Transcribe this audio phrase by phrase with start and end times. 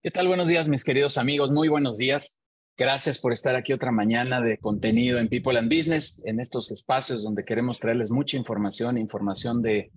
[0.00, 0.28] ¿Qué tal?
[0.28, 1.50] Buenos días, mis queridos amigos.
[1.50, 2.38] Muy buenos días.
[2.76, 7.24] Gracias por estar aquí otra mañana de contenido en People and Business, en estos espacios
[7.24, 9.90] donde queremos traerles mucha información, información de,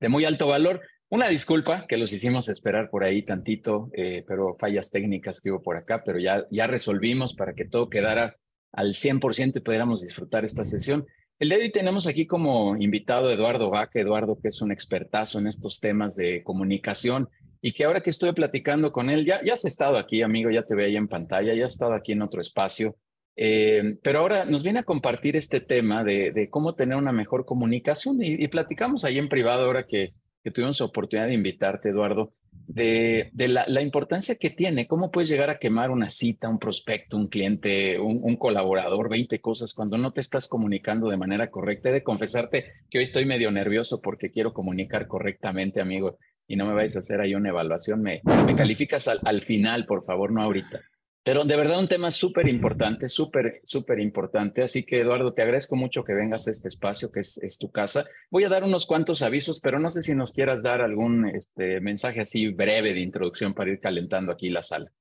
[0.00, 0.80] de muy alto valor.
[1.08, 5.62] Una disculpa que los hicimos esperar por ahí tantito, eh, pero fallas técnicas que hubo
[5.62, 8.36] por acá, pero ya, ya resolvimos para que todo quedara
[8.72, 11.06] al 100% y pudiéramos disfrutar esta sesión.
[11.38, 14.72] El día de hoy tenemos aquí como invitado a Eduardo Vaca, Eduardo que es un
[14.72, 17.28] expertazo en estos temas de comunicación
[17.66, 20.74] y que ahora que estoy platicando con él, ya, has estado aquí, amigo, ya te
[20.74, 22.94] veo ahí en pantalla, ya has estado aquí en otro espacio,
[23.36, 28.18] eh, pero ahora nos viene a compartir este tema de, cómo tener una mejor comunicación
[28.20, 30.10] y, platicamos ahí en privado ahora que,
[30.42, 32.34] que tuvimos oportunidad de invitarte, Eduardo,
[32.66, 37.28] de, la, importancia que tiene, cómo puedes llegar a quemar una cita, un prospecto, un
[37.28, 41.88] cliente, un, un, colaborador, 20 cosas cuando no te estás comunicando de manera correcta.
[41.88, 46.66] He de confesarte que hoy estoy medio nervioso porque quiero comunicar correctamente, amigo y no
[46.66, 48.22] me vais a hacer ahí una evaluación, me,
[48.56, 50.80] calificas al, al, final, por favor, no ahorita.
[51.24, 54.62] Pero de verdad un tema súper importante, súper, súper importante.
[54.62, 57.70] Así que Eduardo, te agradezco mucho que vengas a este espacio, que es, es, tu
[57.70, 58.04] casa.
[58.30, 61.80] Voy a dar unos cuantos avisos, pero no sé si nos quieras dar algún este,
[61.80, 64.92] mensaje así breve de introducción para ir calentando aquí la sala.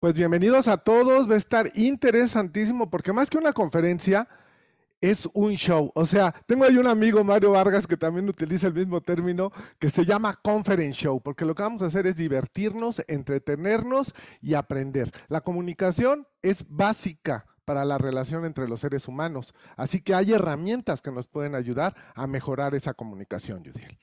[0.00, 4.28] Pues bienvenidos a todos, va a estar interesantísimo porque más que una conferencia,
[5.10, 5.92] es un show.
[5.94, 9.90] O sea, tengo ahí un amigo, Mario Vargas, que también utiliza el mismo término, que
[9.90, 15.12] se llama conference show, porque lo que vamos a hacer es divertirnos, entretenernos y aprender.
[15.28, 21.02] La comunicación es básica para la relación entre los seres humanos, así que hay herramientas
[21.02, 23.98] que nos pueden ayudar a mejorar esa comunicación, Judiel.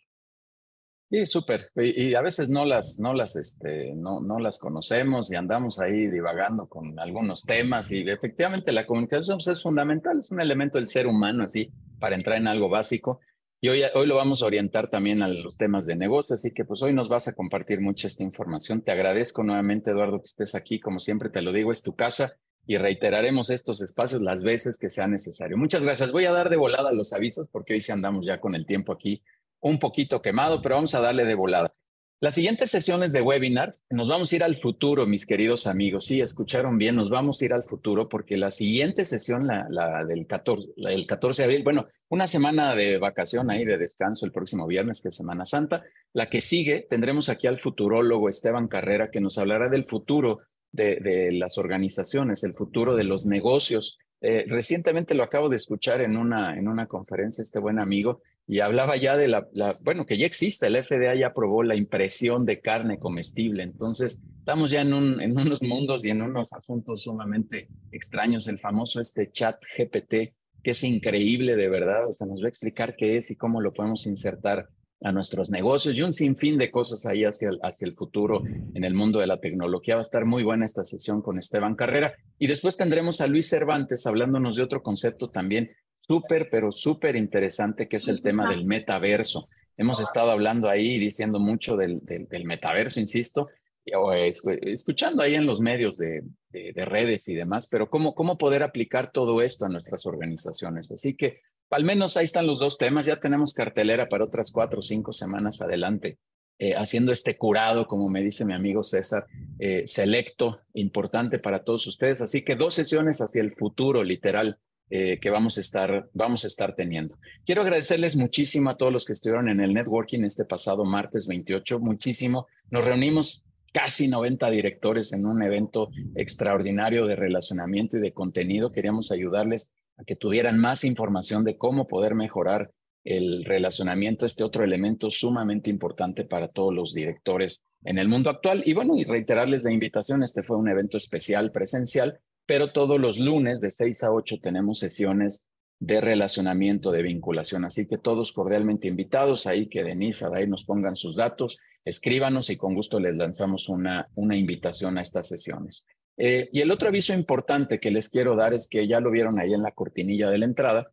[1.09, 1.67] Sí, súper.
[1.75, 6.07] Y, a veces no las, no las, este, no, no las conocemos y andamos ahí
[6.07, 10.87] divagando con algunos temas y efectivamente la comunicación pues, es fundamental, es un elemento del
[10.87, 13.19] ser humano así para entrar en algo básico.
[13.61, 16.65] Y hoy, hoy lo vamos a orientar también a los temas de negocio, así que
[16.65, 18.81] pues hoy nos vas a compartir mucha esta información.
[18.81, 20.79] Te agradezco nuevamente, Eduardo, que estés aquí.
[20.79, 24.89] Como siempre te lo digo, es tu casa y reiteraremos estos espacios las veces que
[24.89, 25.57] sea necesario.
[25.57, 26.11] Muchas gracias.
[26.11, 28.91] Voy a dar de volada los avisos porque hoy sí andamos ya con el tiempo
[28.91, 29.23] aquí
[29.63, 31.73] un poquito quemado, pero vamos a darle de volada.
[32.19, 36.05] Las siguientes sesiones de webinar, nos vamos a ir al futuro, mis queridos amigos.
[36.05, 40.25] Sí, escucharon bien, nos vamos a ir al futuro porque la siguiente sesión, la, del
[40.25, 44.31] 14, la del 14 de abril, bueno, una semana de vacación ahí, de descanso el
[44.31, 45.83] próximo viernes, que es Semana Santa.
[46.13, 50.39] La que sigue, tendremos aquí al futurólogo Esteban Carrera, que nos hablará del futuro
[50.71, 53.99] de, de las organizaciones, el futuro de los negocios.
[54.25, 58.59] Eh, recientemente lo acabo de escuchar en una, en una conferencia, este buen amigo, y
[58.59, 59.47] hablaba ya de la,
[59.81, 64.71] bueno, que ya existe, el FDA ya aprobó la impresión de carne comestible, entonces estamos
[64.71, 70.33] ya en unos mundos y en unos asuntos sumamente extraños, el famoso este chat GPT,
[70.61, 73.61] que es increíble de verdad, o sea, nos va a explicar qué es y cómo
[73.61, 74.67] lo podemos insertar
[75.03, 78.83] a nuestros negocios y un sinfín de cosas ahí hacia el, hacia el futuro en
[78.83, 79.95] el mundo de la tecnología.
[79.95, 82.13] Va a estar muy buena esta sesión con Esteban Carrera.
[82.39, 85.71] Y después tendremos a Luis Cervantes hablándonos de otro concepto también
[86.05, 89.49] súper, pero súper interesante, que es el tema del metaverso.
[89.77, 93.49] Hemos estado hablando ahí, diciendo mucho del, del, metaverso, insisto,
[93.95, 98.37] o escuchando ahí en los medios de, de, de, redes y demás, pero cómo, cómo
[98.37, 100.91] poder aplicar todo esto a nuestras organizaciones.
[100.91, 104.79] Así que al menos ahí están los dos temas, ya tenemos cartelera para otras cuatro
[104.79, 106.19] o cinco semanas adelante.
[106.59, 109.25] Eh, haciendo este curado, como me dice mi amigo César,
[109.57, 112.21] eh, selecto, importante para todos ustedes.
[112.21, 114.59] Así que dos sesiones hacia el futuro, literal,
[114.89, 117.17] eh, que vamos a, estar, vamos a estar teniendo.
[117.45, 121.79] Quiero agradecerles muchísimo a todos los que estuvieron en el networking este pasado martes 28,
[121.79, 122.47] muchísimo.
[122.69, 128.71] Nos reunimos casi 90 directores en un evento extraordinario de relacionamiento y de contenido.
[128.71, 132.71] Queríamos ayudarles a que tuvieran más información de cómo poder mejorar
[133.03, 138.63] el relacionamiento, este otro elemento sumamente importante para todos los directores en el mundo actual.
[138.65, 143.19] Y bueno, y reiterarles la invitación, este fue un evento especial presencial pero todos los
[143.19, 147.65] lunes de 6 a 8 tenemos sesiones de relacionamiento, de vinculación.
[147.65, 152.57] Así que todos cordialmente invitados ahí, que Denise, ahí nos pongan sus datos, escríbanos y
[152.57, 155.85] con gusto les lanzamos una, una invitación a estas sesiones.
[156.17, 159.39] Eh, y el otro aviso importante que les quiero dar es que ya lo vieron
[159.39, 160.91] ahí en la cortinilla de la entrada,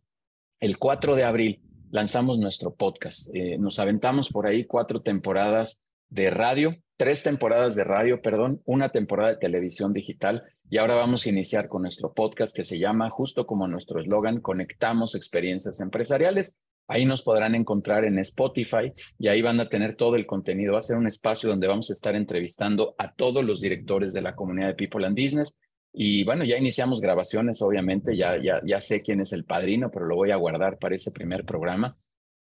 [0.58, 3.34] el 4 de abril lanzamos nuestro podcast.
[3.34, 8.90] Eh, nos aventamos por ahí cuatro temporadas de radio, tres temporadas de radio, perdón, una
[8.90, 13.10] temporada de televisión digital y ahora vamos a iniciar con nuestro podcast que se llama,
[13.10, 16.60] justo como nuestro eslogan, Conectamos Experiencias Empresariales.
[16.86, 20.74] Ahí nos podrán encontrar en Spotify y ahí van a tener todo el contenido.
[20.74, 24.22] Va a ser un espacio donde vamos a estar entrevistando a todos los directores de
[24.22, 25.58] la comunidad de People and Business.
[25.92, 30.06] Y bueno, ya iniciamos grabaciones, obviamente, ya, ya, ya sé quién es el padrino, pero
[30.06, 31.96] lo voy a guardar para ese primer programa.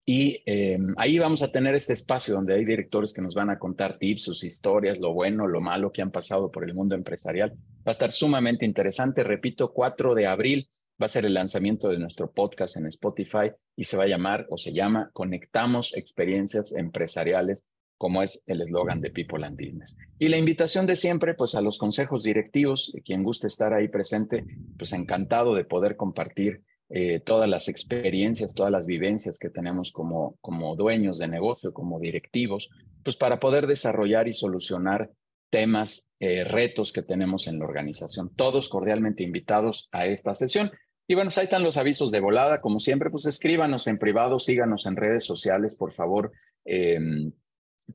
[0.05, 3.57] Y eh, ahí vamos a tener este espacio donde hay directores que nos van a
[3.57, 7.51] contar tips, sus historias, lo bueno, lo malo que han pasado por el mundo empresarial.
[7.51, 9.23] Va a estar sumamente interesante.
[9.23, 10.67] Repito, 4 de abril
[11.01, 14.45] va a ser el lanzamiento de nuestro podcast en Spotify y se va a llamar
[14.49, 19.97] o se llama Conectamos Experiencias Empresariales, como es el eslogan de People and Business.
[20.19, 24.45] Y la invitación de siempre, pues a los consejos directivos, quien guste estar ahí presente,
[24.77, 30.37] pues encantado de poder compartir eh, todas las experiencias, todas las vivencias que tenemos como,
[30.41, 32.69] como dueños de negocio, como directivos,
[33.03, 35.09] pues para poder desarrollar y solucionar
[35.49, 38.33] temas, eh, retos que tenemos en la organización.
[38.35, 40.71] Todos cordialmente invitados a esta sesión.
[41.07, 42.61] Y bueno, pues ahí están los avisos de volada.
[42.61, 46.31] Como siempre, pues escríbanos en privado, síganos en redes sociales, por favor.
[46.65, 47.33] Em,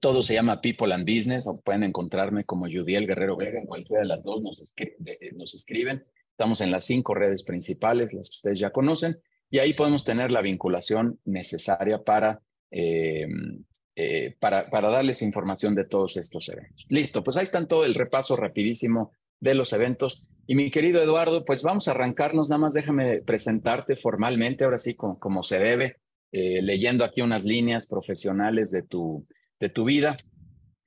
[0.00, 4.02] todo se llama People and Business, o pueden encontrarme como Judiel Guerrero Vega, en cualquiera
[4.02, 4.72] de las dos nos,
[5.34, 6.04] nos escriben.
[6.38, 9.18] Estamos en las cinco redes principales, las que ustedes ya conocen,
[9.50, 12.40] y ahí podemos tener la vinculación necesaria para,
[12.70, 13.26] eh,
[13.96, 16.86] eh, para, para darles información de todos estos eventos.
[16.90, 20.30] Listo, pues ahí están todo el repaso rapidísimo de los eventos.
[20.46, 24.94] Y mi querido Eduardo, pues vamos a arrancarnos, nada más déjame presentarte formalmente, ahora sí,
[24.94, 25.96] como, como se debe,
[26.30, 29.26] eh, leyendo aquí unas líneas profesionales de tu,
[29.58, 30.16] de tu vida.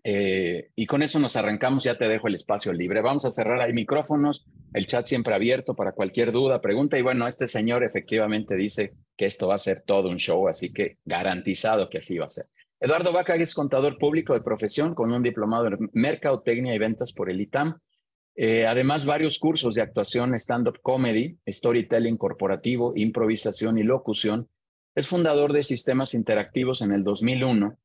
[0.02, 3.02] y con eso nos arrancamos, ya te dejo el espacio libre.
[3.02, 6.98] Vamos a cerrar ahí micrófonos, el chat siempre abierto para cualquier duda, pregunta.
[6.98, 10.72] Y bueno, este señor efectivamente dice que esto va a ser todo un show, así
[10.72, 12.46] que garantizado que así va a ser.
[12.80, 17.30] Eduardo Vaca es contador público de profesión con un diplomado en Mercadotecnia y Ventas por
[17.30, 17.80] el ITAM.
[18.36, 24.50] Eh, además, varios cursos de actuación, stand-up comedy, storytelling corporativo, improvisación y locución.
[24.96, 27.78] Es fundador de Sistemas Interactivos en el 2001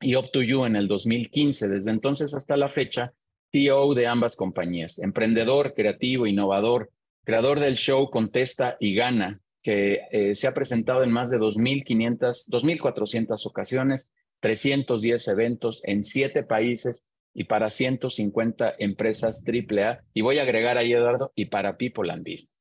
[0.00, 1.68] y Up You en el 2015.
[1.68, 3.14] Desde entonces hasta la fecha,
[3.54, 6.90] CEO de ambas compañías, emprendedor, creativo, innovador,
[7.22, 12.48] creador del show Contesta y Gana, que eh, se ha presentado en más de 2.500,
[12.50, 20.00] 2.400 ocasiones, 310 eventos en siete países y para 150 empresas AAA.
[20.12, 22.52] Y voy a agregar ahí, Eduardo, y para People and Business,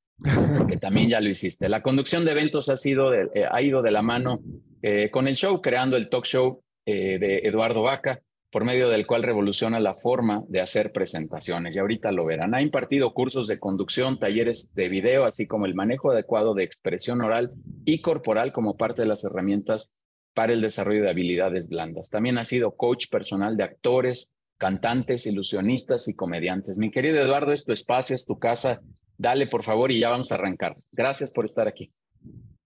[0.68, 1.70] que también ya lo hiciste.
[1.70, 4.42] La conducción de eventos ha, sido eh, ha ido de la mano
[4.84, 8.22] eh, con el show, creando el talk show de Eduardo Vaca,
[8.54, 11.76] por medio del cual revoluciona la forma de hacer presentaciones.
[11.76, 12.54] Y ahorita lo verán.
[12.54, 17.22] Ha impartido cursos de conducción, talleres de video, así como el manejo adecuado de expresión
[17.22, 17.52] oral
[17.84, 19.96] y corporal como parte de las herramientas
[20.36, 22.12] para el desarrollo de habilidades blandas.
[22.12, 26.78] También ha sido coach personal de actores, cantantes, ilusionistas y comediantes.
[26.78, 28.82] Mi querido Eduardo, es tu espacio, es tu casa.
[29.18, 30.78] Dale, por favor, y ya vamos a arrancar.
[30.92, 31.92] Gracias por estar aquí.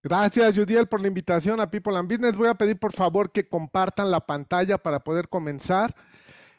[0.07, 2.37] Gracias, Judiel, por la invitación a People and Business.
[2.37, 5.93] Voy a pedir por favor que compartan la pantalla para poder comenzar.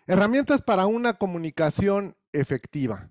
[0.06, 3.10] Herramientas para una comunicación efectiva.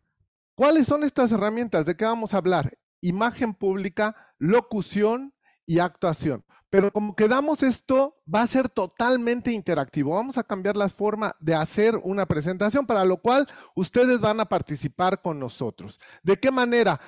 [0.53, 1.87] ¿Cuáles son estas herramientas?
[1.87, 2.77] ¿De qué vamos a hablar?
[3.01, 5.33] Imagen pública, locución
[5.65, 6.45] y actuación.
[6.69, 10.13] Pero como quedamos esto, va a ser totalmente interactivo.
[10.13, 14.45] Vamos a cambiar la forma de hacer una presentación, para lo cual ustedes van a
[14.45, 15.99] participar con nosotros.
[16.21, 16.99] ¿De qué manera?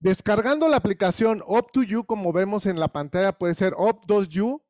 [0.00, 4.62] Descargando la aplicación Up2You, como vemos en la pantalla, puede ser Up2You,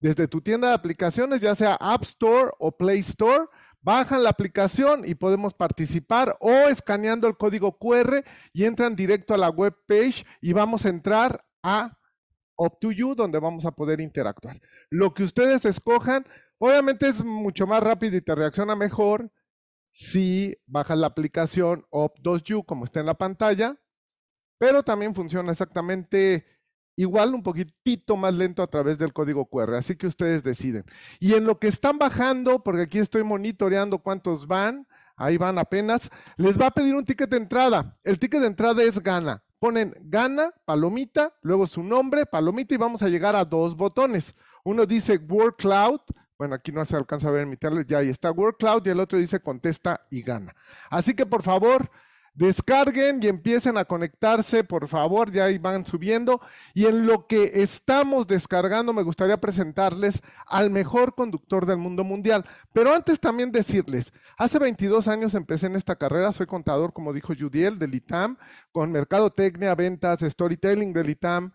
[0.00, 3.46] desde tu tienda de aplicaciones, ya sea App Store o Play Store,
[3.80, 9.38] bajan la aplicación y podemos participar o escaneando el código QR y entran directo a
[9.38, 11.98] la web page y vamos a entrar a
[12.58, 14.60] Up2You, donde vamos a poder interactuar.
[14.90, 16.26] Lo que ustedes escojan,
[16.58, 19.32] obviamente es mucho más rápido y te reacciona mejor
[19.90, 23.80] si bajas la aplicación Up2You, como está en la pantalla,
[24.58, 26.44] pero también funciona exactamente
[26.96, 30.84] igual, un poquitito más lento a través del código QR, así que ustedes deciden.
[31.20, 34.86] Y en lo que están bajando, porque aquí estoy monitoreando cuántos van,
[35.16, 37.94] ahí van apenas, les va a pedir un ticket de entrada.
[38.02, 39.42] El ticket de entrada es gana.
[39.58, 44.34] Ponen gana, palomita, luego su nombre, palomita y vamos a llegar a dos botones.
[44.64, 46.00] Uno dice Word Cloud,
[46.38, 49.00] bueno, aquí no se alcanza a ver mi ya ahí está Word Cloud y el
[49.00, 50.54] otro dice contesta y gana.
[50.90, 51.90] Así que por favor,
[52.36, 56.42] Descarguen y empiecen a conectarse, por favor, ya ahí van subiendo.
[56.74, 62.44] Y en lo que estamos descargando, me gustaría presentarles al mejor conductor del mundo mundial.
[62.74, 67.32] Pero antes también decirles, hace 22 años empecé en esta carrera, soy contador, como dijo
[67.34, 68.36] Judiel, del ITAM,
[68.70, 71.54] con mercadotecnia, ventas, storytelling del ITAM.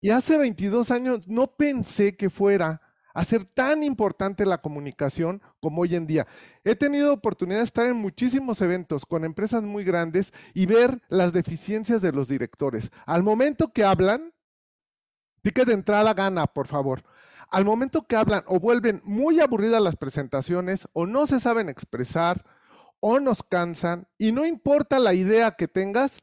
[0.00, 2.82] Y hace 22 años no pensé que fuera
[3.14, 6.26] hacer tan importante la comunicación como hoy en día.
[6.64, 11.32] He tenido oportunidad de estar en muchísimos eventos con empresas muy grandes y ver las
[11.32, 12.90] deficiencias de los directores.
[13.06, 14.34] Al momento que hablan,
[15.42, 17.04] ticket de entrada gana, por favor.
[17.50, 22.44] Al momento que hablan o vuelven muy aburridas las presentaciones o no se saben expresar
[22.98, 26.18] o nos cansan y no importa la idea que tengas,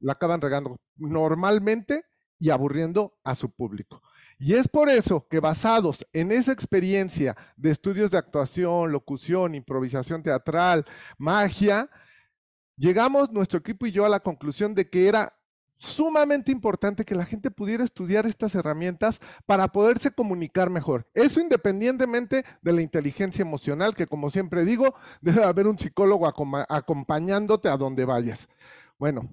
[0.00, 2.04] la acaban regando normalmente
[2.38, 4.00] y aburriendo a su público.
[4.38, 10.22] Y es por eso que basados en esa experiencia de estudios de actuación, locución, improvisación
[10.22, 10.84] teatral,
[11.18, 11.88] magia,
[12.76, 15.34] llegamos nuestro equipo y yo a la conclusión de que era
[15.76, 21.06] sumamente importante que la gente pudiera estudiar estas herramientas para poderse comunicar mejor.
[21.14, 26.26] Eso independientemente de la inteligencia emocional, que como siempre digo, debe haber un psicólogo
[26.68, 28.48] acompañándote a donde vayas.
[28.98, 29.28] Bueno,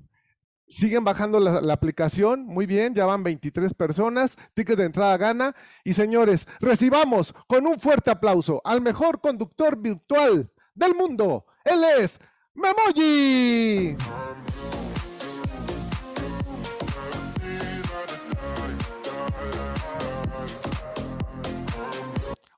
[0.72, 5.56] siguen bajando la, aplicación, muy bien, ya van 23 personas, ticket de entrada gana.
[5.84, 11.46] Y señores, recibamos con un fuerte aplauso al mejor conductor virtual del mundo.
[11.66, 12.20] Él es
[12.54, 13.98] Memoji.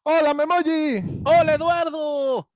[0.04, 1.22] Hola, Memoji.
[1.26, 2.53] Hola, Eduardo.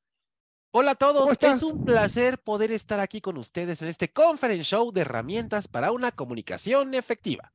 [0.79, 1.35] Hola a todos.
[1.41, 5.91] Es un placer poder estar aquí con ustedes en este conference show de herramientas para
[5.91, 7.51] una comunicación efectiva.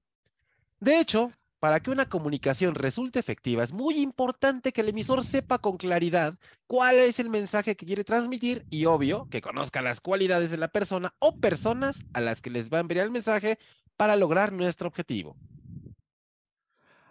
[0.80, 5.60] De hecho, para que una comunicación resulte efectiva, es muy importante que el emisor sepa
[5.60, 6.36] con claridad
[6.66, 10.66] cuál es el mensaje que quiere transmitir y, obvio, que conozca las cualidades de la
[10.66, 13.56] persona o personas a las que les va a enviar el mensaje
[13.96, 15.36] para lograr nuestro objetivo.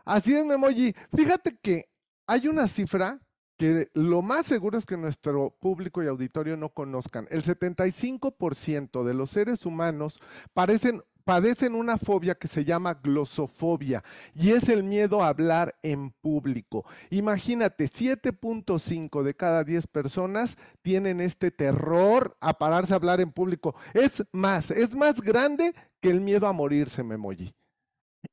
[0.03, 0.93] Así es, Memoji.
[1.15, 1.85] Fíjate que
[2.27, 3.21] hay una cifra
[3.61, 7.27] que lo más seguro es que nuestro público y auditorio no conozcan.
[7.29, 10.19] El 75% de los seres humanos
[10.55, 14.03] padecen una fobia que se llama glosofobia
[14.33, 16.85] y es el miedo a hablar en público.
[17.11, 23.75] Imagínate, 7.5 de cada 10 personas tienen este terror a pararse a hablar en público.
[23.93, 27.53] Es más, es más grande que el miedo a morirse, Memoji.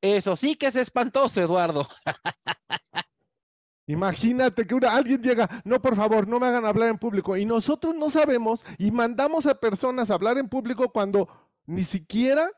[0.01, 1.87] Eso sí que es espantoso, Eduardo.
[3.89, 7.39] Imagínate que alguien llega, no, por favor, no me hagan hablar en público.
[7.39, 11.27] Y nosotros no sabemos y mandamos a personas a hablar en público cuando
[11.65, 12.51] ni siquiera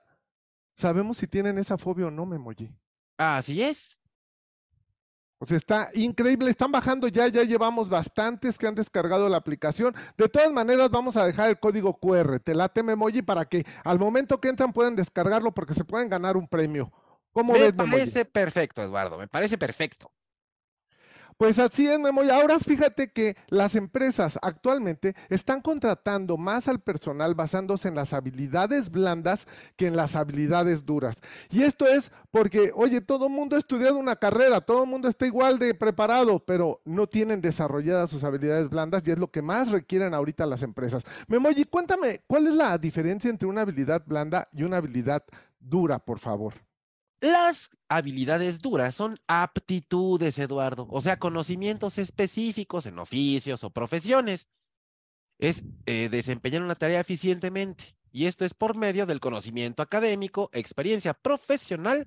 [0.74, 2.74] sabemos si tienen esa fobia o no, Memoji.
[3.16, 3.96] Así es.
[5.38, 6.50] O sea, está increíble.
[6.50, 9.94] Están bajando ya, ya llevamos bastantes que han descargado la aplicación.
[10.18, 12.40] De todas maneras, vamos a dejar el código QR.
[12.40, 16.36] Te late Memoji para que al momento que entran puedan descargarlo porque se pueden ganar
[16.36, 16.92] un premio.
[17.30, 19.16] ¿Cómo me parece perfecto, Eduardo.
[19.16, 20.10] Me parece perfecto.
[21.40, 22.22] Pues así es, Memo.
[22.22, 28.12] Y ahora fíjate que las empresas actualmente están contratando más al personal basándose en las
[28.12, 31.22] habilidades blandas que en las habilidades duras.
[31.48, 35.08] Y esto es porque, oye, todo el mundo ha estudiado una carrera, todo el mundo
[35.08, 39.40] está igual de preparado, pero no tienen desarrolladas sus habilidades blandas y es lo que
[39.40, 41.04] más requieren ahorita las empresas.
[41.26, 45.24] Memoji, cuéntame, ¿cuál es la diferencia entre una habilidad blanda y una habilidad
[45.58, 46.52] dura, por favor?
[47.20, 54.48] Las habilidades duras son aptitudes, Eduardo, o sea, conocimientos específicos en oficios o profesiones.
[55.38, 57.96] Es eh, desempeñar una tarea eficientemente.
[58.10, 62.06] Y esto es por medio del conocimiento académico, experiencia profesional,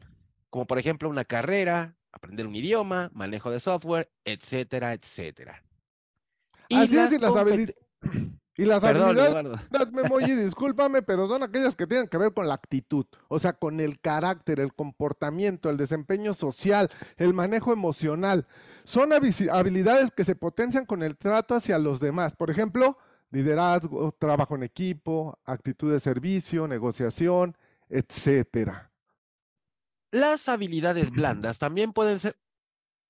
[0.49, 5.63] como por ejemplo una carrera, aprender un idioma, manejo de software, etcétera, etcétera.
[6.69, 7.75] Y Así es, y las habilidades.
[8.55, 9.59] Y las habilidades,
[9.93, 13.79] Memoji, discúlpame, pero son aquellas que tienen que ver con la actitud, o sea, con
[13.79, 18.45] el carácter, el comportamiento, el desempeño social, el manejo emocional.
[18.83, 22.35] Son habilidades que se potencian con el trato hacia los demás.
[22.35, 22.97] Por ejemplo,
[23.31, 27.57] liderazgo, trabajo en equipo, actitud de servicio, negociación,
[27.89, 28.91] etcétera.
[30.11, 32.37] Las habilidades blandas también pueden ser,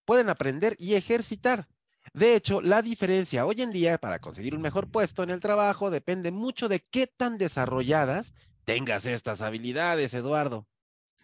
[0.05, 1.67] pueden aprender y ejercitar.
[2.13, 5.89] De hecho, la diferencia hoy en día para conseguir un mejor puesto en el trabajo
[5.89, 8.33] depende mucho de qué tan desarrolladas
[8.65, 10.67] tengas estas habilidades, Eduardo.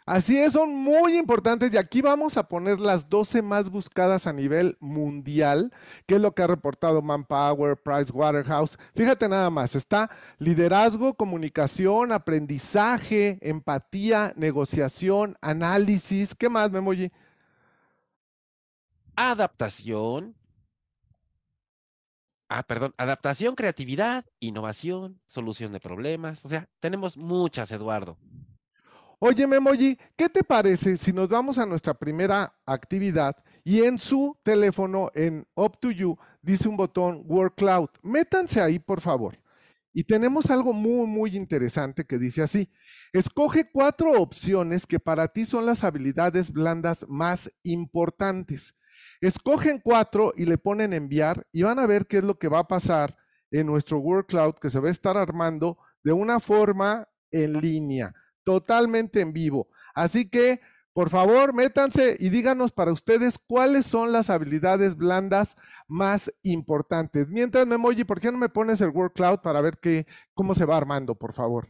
[0.09, 4.33] Así es, son muy importantes y aquí vamos a poner las 12 más buscadas a
[4.33, 5.71] nivel mundial,
[6.07, 8.79] que es lo que ha reportado Manpower, Price Waterhouse.
[8.95, 10.09] Fíjate nada más, está
[10.39, 16.33] liderazgo, comunicación, aprendizaje, empatía, negociación, análisis.
[16.33, 17.11] ¿Qué más, Memoji?
[19.15, 20.35] Adaptación,
[22.49, 26.43] Ah, perdón, adaptación, creatividad, innovación, solución de problemas.
[26.43, 28.17] O sea, tenemos muchas, Eduardo.
[29.19, 34.35] Oye, Memoji, ¿qué te parece si nos vamos a nuestra primera actividad y en su
[34.43, 37.89] teléfono, en Up to You, dice un botón Work Cloud?
[38.01, 39.37] Métanse ahí, por favor.
[39.93, 42.71] Y tenemos algo muy, muy interesante que dice así.
[43.13, 48.73] Escoge cuatro opciones que para ti son las habilidades blandas más importantes.
[49.21, 52.59] Escogen cuatro y le ponen enviar y van a ver qué es lo que va
[52.59, 53.17] a pasar
[53.51, 58.13] en nuestro Word Cloud que se va a estar armando de una forma en línea,
[58.43, 59.67] totalmente en vivo.
[59.93, 60.61] Así que,
[60.93, 65.55] por favor, métanse y díganos para ustedes cuáles son las habilidades blandas
[65.87, 67.27] más importantes.
[67.27, 70.65] Mientras, Memoji, ¿por qué no me pones el Word Cloud para ver qué, cómo se
[70.65, 71.69] va armando, por favor?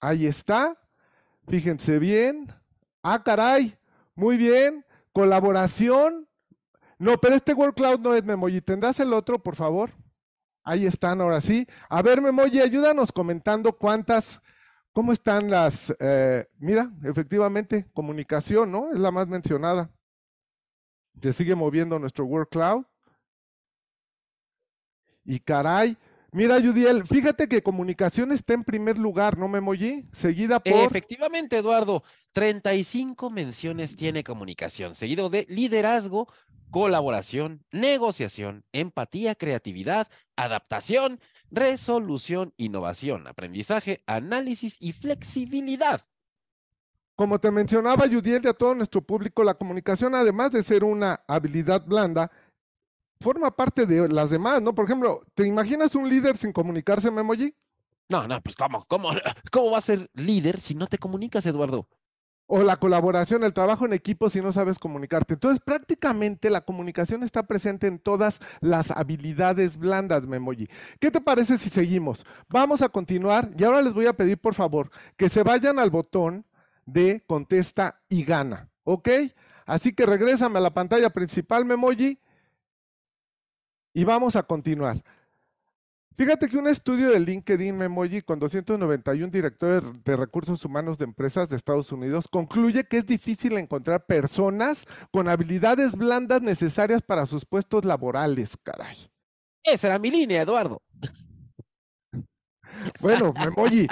[0.00, 0.78] Ahí está.
[1.48, 2.52] Fíjense bien.
[3.02, 3.77] Ah, caray.
[4.18, 4.84] Muy bien.
[5.12, 6.28] Colaboración.
[6.98, 8.60] No, pero este Word Cloud no es Memoji.
[8.60, 9.92] ¿Tendrás el otro, por favor?
[10.64, 11.68] Ahí están, ahora sí.
[11.88, 14.42] A ver, Memoji, ayúdanos comentando cuántas,
[14.92, 18.90] cómo están las, eh, mira, efectivamente, comunicación, ¿no?
[18.90, 19.88] Es la más mencionada.
[21.22, 22.86] Se sigue moviendo nuestro Word Cloud.
[25.24, 25.96] Y caray,
[26.30, 30.04] Mira, Yudiel, fíjate que comunicación está en primer lugar, ¿no, Memoji?
[30.12, 30.74] Seguida por.
[30.74, 32.02] Efectivamente, Eduardo.
[32.32, 36.28] 35 menciones tiene comunicación, seguido de liderazgo,
[36.70, 41.18] colaboración, negociación, empatía, creatividad, adaptación,
[41.50, 46.04] resolución, innovación, aprendizaje, análisis y flexibilidad.
[47.16, 51.24] Como te mencionaba, Yudiel, de a todo nuestro público, la comunicación, además de ser una
[51.26, 52.30] habilidad blanda,
[53.20, 54.74] forma parte de las demás, ¿no?
[54.74, 57.54] Por ejemplo, ¿te imaginas un líder sin comunicarse, Memoji?
[58.08, 59.10] No, no, pues ¿cómo, cómo,
[59.52, 61.88] cómo va a ser líder si no te comunicas, Eduardo?
[62.50, 65.34] O la colaboración, el trabajo en equipo si no sabes comunicarte.
[65.34, 70.66] Entonces, prácticamente la comunicación está presente en todas las habilidades blandas, Memoji.
[70.98, 72.24] ¿Qué te parece si seguimos?
[72.48, 75.90] Vamos a continuar y ahora les voy a pedir, por favor, que se vayan al
[75.90, 76.46] botón
[76.86, 79.10] de contesta y gana, ¿ok?
[79.66, 82.18] Así que regrésame a la pantalla principal, Memoji,
[83.98, 85.02] y vamos a continuar.
[86.14, 91.48] Fíjate que un estudio de LinkedIn Memoji con 291 directores de recursos humanos de empresas
[91.48, 97.44] de Estados Unidos concluye que es difícil encontrar personas con habilidades blandas necesarias para sus
[97.44, 99.10] puestos laborales, caray.
[99.64, 100.80] Esa era mi línea, Eduardo.
[103.00, 103.88] Bueno, Memoji.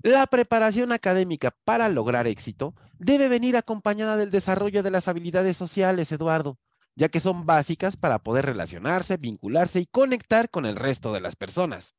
[0.00, 6.10] La preparación académica para lograr éxito debe venir acompañada del desarrollo de las habilidades sociales,
[6.10, 6.56] Eduardo
[6.98, 11.36] ya que son básicas para poder relacionarse, vincularse y conectar con el resto de las
[11.36, 11.94] personas.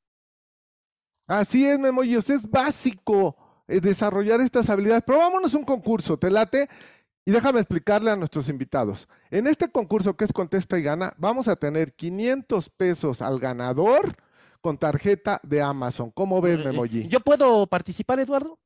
[1.26, 3.38] Así es, Memoyos, es básico
[3.70, 5.04] eh, desarrollar estas habilidades.
[5.04, 6.68] Probámonos un concurso, ¿te late?
[7.24, 9.08] Y déjame explicarle a nuestros invitados.
[9.32, 14.18] En este concurso que es Contesta y Gana, vamos a tener 500 pesos al ganador
[14.60, 16.12] con tarjeta de Amazon.
[16.12, 17.08] ¿Cómo ves, eh, Memoji?
[17.08, 18.60] ¿Yo puedo participar, Eduardo?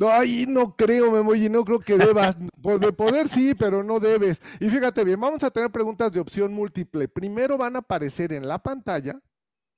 [0.00, 2.38] No, ahí no creo, Memoji, no creo que debas.
[2.80, 4.40] De poder sí, pero no debes.
[4.58, 7.06] Y fíjate bien, vamos a tener preguntas de opción múltiple.
[7.06, 9.20] Primero van a aparecer en la pantalla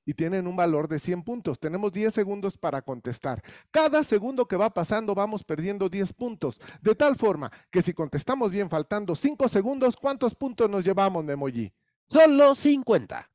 [0.05, 1.59] y tienen un valor de 100 puntos.
[1.59, 3.43] Tenemos 10 segundos para contestar.
[3.69, 6.61] Cada segundo que va pasando vamos perdiendo 10 puntos.
[6.81, 11.73] De tal forma que si contestamos bien faltando 5 segundos, ¿cuántos puntos nos llevamos, Memoji?
[12.07, 13.32] Solo 50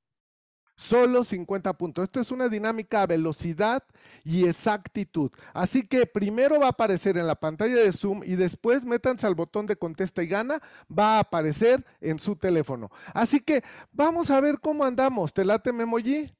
[0.78, 2.04] solo 50 puntos.
[2.04, 3.82] Esto es una dinámica a velocidad
[4.24, 5.30] y exactitud.
[5.52, 9.34] Así que primero va a aparecer en la pantalla de Zoom y después métanse al
[9.34, 12.90] botón de contesta y gana, va a aparecer en su teléfono.
[13.12, 15.34] Así que vamos a ver cómo andamos.
[15.34, 16.32] ¿Te late, Memoji?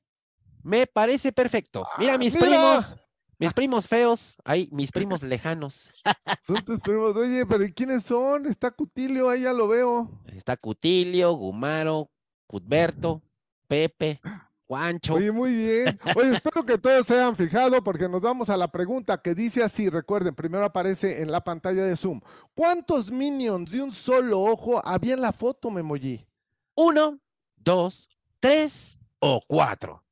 [0.63, 1.85] Me parece perfecto.
[1.99, 2.97] Mira, mis primos.
[3.41, 5.91] Mis primos feos, hay mis primos lejanos.
[6.43, 7.17] Son tus primos.
[7.17, 8.47] Oye, pero ¿quiénes son?
[8.47, 10.11] Está Cutilio, ahí ya lo veo.
[10.27, 12.11] Está Cutilio, Gumaro,
[12.49, 13.23] Cutberto,
[13.69, 14.21] Pepe,
[14.67, 15.15] Juancho.
[15.15, 15.99] Oye, muy bien.
[16.17, 19.63] Oye, espero que todos se hayan fijado porque nos vamos a la pregunta que dice
[19.63, 19.89] así.
[19.91, 22.21] Recuerden, primero aparece en la pantalla de Zoom.
[22.55, 26.27] ¿Cuántos minions de un solo ojo había en la foto, Memoji?
[26.75, 27.21] Uno,
[27.57, 28.09] dos,
[28.41, 30.03] tres o cuatro.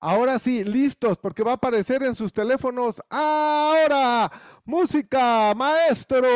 [0.00, 3.02] Ahora sí, listos, porque va a aparecer en sus teléfonos.
[3.10, 4.30] Ahora,
[4.64, 6.26] música, maestro.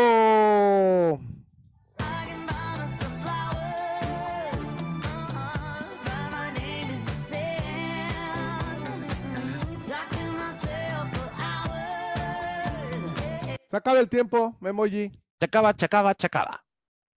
[13.71, 15.13] Se acaba el tiempo, Memoji.
[15.39, 16.65] Se acaba, se acaba, se acaba.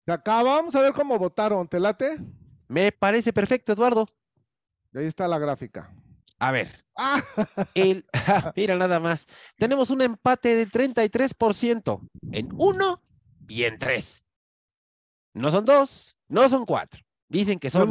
[0.05, 0.55] Se acaba.
[0.55, 1.67] Vamos a ver cómo votaron.
[1.67, 2.19] ¿Te late?
[2.67, 4.07] Me parece perfecto, Eduardo.
[4.93, 5.91] Y ahí está la gráfica.
[6.37, 6.85] A ver.
[6.95, 7.21] Ah.
[7.73, 8.05] El,
[8.55, 9.25] mira nada más.
[9.57, 13.01] Tenemos un empate del 33% en uno
[13.47, 14.23] y en tres.
[15.33, 17.01] No son dos, no son cuatro.
[17.27, 17.89] Dicen que son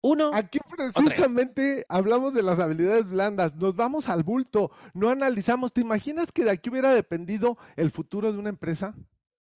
[0.00, 0.30] uno.
[0.32, 3.56] Aquí precisamente hablamos de las habilidades blandas.
[3.56, 5.72] Nos vamos al bulto, no analizamos.
[5.72, 8.94] ¿Te imaginas que de aquí hubiera dependido el futuro de una empresa?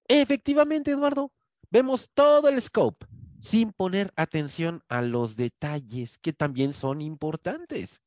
[0.08, 1.32] Efectivamente, Eduardo.
[1.70, 3.06] Vemos todo el scope
[3.38, 8.00] sin poner atención a los detalles que también son importantes.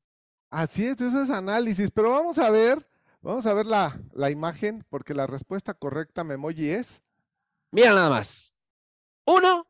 [0.49, 1.89] Así es, eso es análisis.
[1.91, 2.87] Pero vamos a ver,
[3.21, 7.01] vamos a ver la, la imagen, porque la respuesta correcta, Memoji, es.
[7.71, 8.59] Mira nada más.
[9.25, 9.67] Uno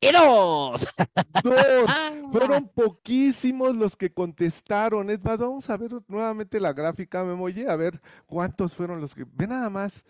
[0.00, 0.86] y dos.
[1.42, 1.90] Dos.
[2.32, 5.10] Fueron poquísimos los que contestaron.
[5.10, 9.24] Es más, vamos a ver nuevamente la gráfica, Memoye, a ver cuántos fueron los que.
[9.32, 10.04] Ve nada más.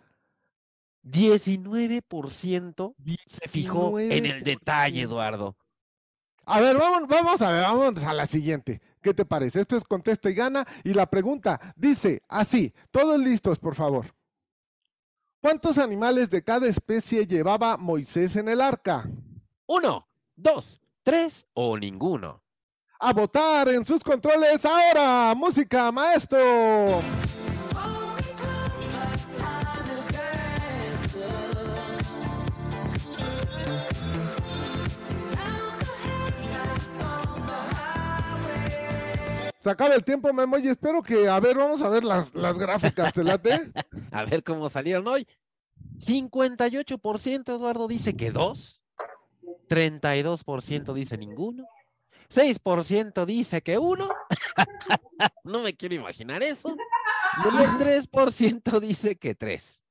[1.04, 2.94] 19%
[3.26, 5.56] se fijó en el detalle, Eduardo.
[6.44, 8.80] A ver, vamos, vamos a ver, vamos a la siguiente.
[9.00, 9.60] ¿Qué te parece?
[9.60, 10.66] Esto es contesta y gana.
[10.82, 14.06] Y la pregunta dice así: todos listos, por favor.
[15.40, 19.08] ¿Cuántos animales de cada especie llevaba Moisés en el arca?
[19.66, 22.42] Uno, dos, tres o ninguno.
[23.00, 25.34] A votar en sus controles ahora.
[25.34, 27.02] Música, maestro.
[39.60, 42.56] Se acaba el tiempo, Memo, y espero que, a ver, vamos a ver las, las
[42.56, 43.72] gráficas, ¿te late?
[44.12, 45.26] a ver cómo salieron hoy.
[45.98, 48.80] 58% Eduardo dice que dos,
[49.68, 51.66] 32% dice ninguno,
[52.28, 54.08] 6% dice que uno,
[55.44, 56.76] no me quiero imaginar eso,
[57.44, 59.86] y el 3% dice que tres.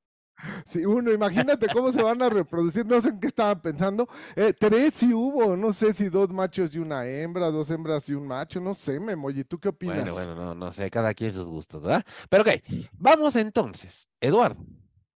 [0.67, 4.07] Sí, uno, imagínate cómo se van a reproducir, no sé en qué estaban pensando.
[4.35, 8.13] Eh, tres sí hubo, no sé si dos machos y una hembra, dos hembras y
[8.13, 9.97] un macho, no sé, Memoy, ¿tú qué opinas?
[9.97, 12.05] Bueno, bueno, no, no sé, cada quien sus gustos, ¿verdad?
[12.29, 12.49] Pero ok,
[12.93, 14.63] vamos entonces, Eduardo,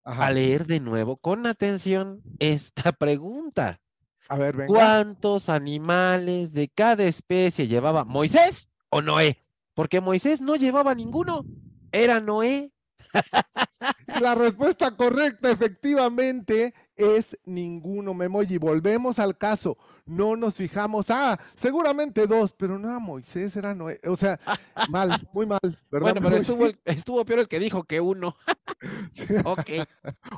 [0.05, 3.81] a leer de nuevo con atención esta pregunta.
[4.29, 4.73] A ver, venga.
[4.73, 9.43] ¿Cuántos animales de cada especie llevaba Moisés o Noé?
[9.75, 11.45] Porque Moisés no llevaba ninguno,
[11.93, 12.73] era Noé
[14.21, 18.59] la respuesta correcta, efectivamente, es ninguno, Memoji.
[18.59, 19.79] Volvemos al caso.
[20.05, 21.11] No nos fijamos.
[21.11, 24.01] Ah, seguramente dos, pero no Moisés, era Noé.
[24.07, 24.41] O sea,
[24.91, 25.61] mal, muy mal,
[25.91, 26.13] ¿verdad?
[26.13, 28.37] Bueno, pero estuvo, estuvo peor el que dijo que uno.
[29.45, 29.71] Ok.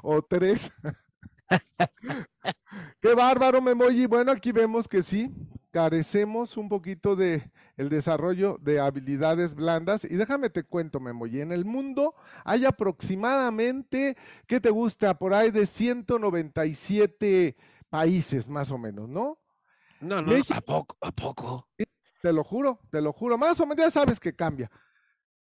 [0.02, 0.70] O tres.
[3.00, 4.04] Qué bárbaro, Memoji.
[4.04, 5.32] Bueno, aquí vemos que sí,
[5.70, 10.04] carecemos un poquito de el desarrollo de habilidades blandas.
[10.04, 15.18] Y déjame te cuento, Memoji, en el mundo hay aproximadamente, ¿qué te gusta?
[15.18, 17.56] Por ahí de 197
[17.88, 19.38] países, más o menos, ¿no?
[20.00, 20.96] No, no, ¿a poco?
[21.00, 21.68] ¿A poco?
[22.20, 23.38] Te lo juro, te lo juro.
[23.38, 24.70] Más o menos ya sabes que cambia.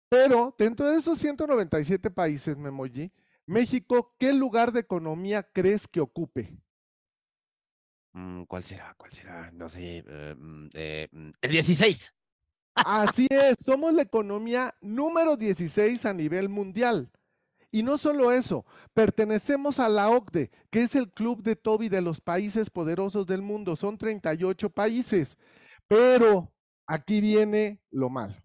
[0.08, 3.12] Pero dentro de esos 197 países, Memoji,
[3.46, 6.58] México, ¿qué lugar de economía crees que ocupe?
[8.14, 8.94] Mm, ¿Cuál será?
[8.98, 9.52] ¿Cuál será?
[9.52, 10.04] No sé.
[10.08, 12.14] Eh, mm, eh, mm, el 16.
[12.76, 17.12] Así es, somos la economía número 16 a nivel mundial.
[17.72, 22.02] Y no solo eso, pertenecemos a la OCDE, que es el club de Toby de
[22.02, 23.76] los países poderosos del mundo.
[23.76, 25.38] Son 38 países.
[25.88, 26.52] Pero
[26.86, 28.36] aquí viene lo malo.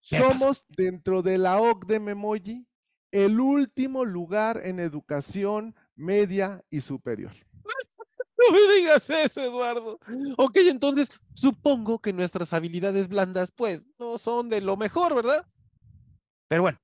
[0.00, 2.66] Somos dentro de la OCDE Memoji
[3.12, 7.32] el último lugar en educación media y superior.
[8.38, 9.98] No me digas eso, Eduardo.
[10.36, 15.46] Ok, entonces supongo que nuestras habilidades blandas, pues, no son de lo mejor, ¿verdad?
[16.48, 16.78] Pero bueno,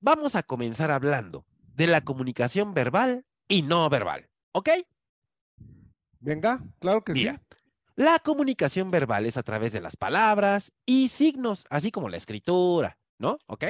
[0.00, 4.70] vamos a comenzar hablando de la comunicación verbal y no verbal, ¿ok?
[6.20, 7.42] Venga, claro que Mira,
[7.96, 12.98] La comunicación verbal es a través de las palabras y signos, así como la escritura,
[13.18, 13.38] ¿no?
[13.46, 13.64] ¿Ok?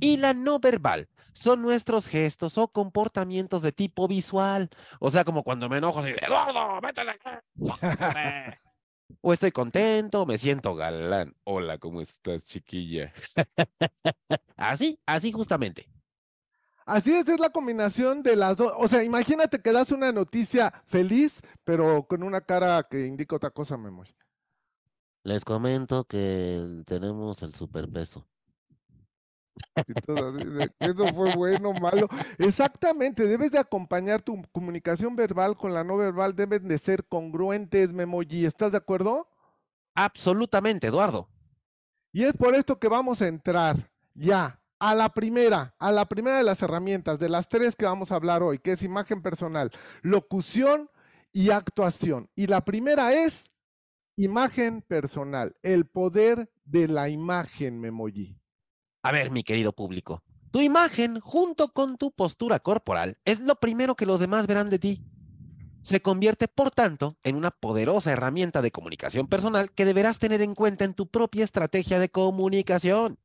[0.00, 4.70] Y la no verbal son nuestros gestos o comportamientos de tipo visual.
[5.00, 7.18] O sea, como cuando me enojo, así, Eduardo, métele.
[9.20, 11.34] o estoy contento, me siento galán.
[11.44, 13.12] Hola, ¿cómo estás, chiquilla?
[14.56, 15.88] así, así justamente.
[16.86, 18.72] Así es, es la combinación de las dos.
[18.76, 23.50] O sea, imagínate que das una noticia feliz, pero con una cara que indica otra
[23.50, 24.04] cosa, Memo.
[25.22, 28.26] Les comento que tenemos el superpeso.
[30.78, 32.08] Eso fue bueno, malo.
[32.38, 37.92] Exactamente, debes de acompañar tu comunicación verbal con la no verbal, deben de ser congruentes,
[37.92, 38.46] Memoji.
[38.46, 39.28] ¿Estás de acuerdo?
[39.94, 41.28] Absolutamente, Eduardo.
[42.12, 46.36] Y es por esto que vamos a entrar ya a la primera, a la primera
[46.36, 49.70] de las herramientas, de las tres que vamos a hablar hoy, que es imagen personal,
[50.02, 50.90] locución
[51.32, 52.30] y actuación.
[52.36, 53.50] Y la primera es
[54.16, 58.38] imagen personal, el poder de la imagen, Memoji.
[59.04, 63.96] A ver, mi querido público, tu imagen junto con tu postura corporal es lo primero
[63.96, 65.04] que los demás verán de ti.
[65.82, 70.54] Se convierte, por tanto, en una poderosa herramienta de comunicación personal que deberás tener en
[70.54, 73.18] cuenta en tu propia estrategia de comunicación.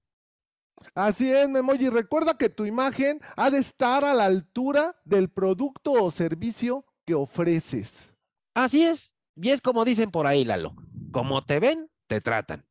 [0.96, 1.88] Así es, Memoji.
[1.88, 7.14] Recuerda que tu imagen ha de estar a la altura del producto o servicio que
[7.14, 8.14] ofreces.
[8.54, 9.14] Así es.
[9.38, 10.76] Y es como dicen por ahí, Lalo.
[11.14, 12.66] Como te ven, te tratan.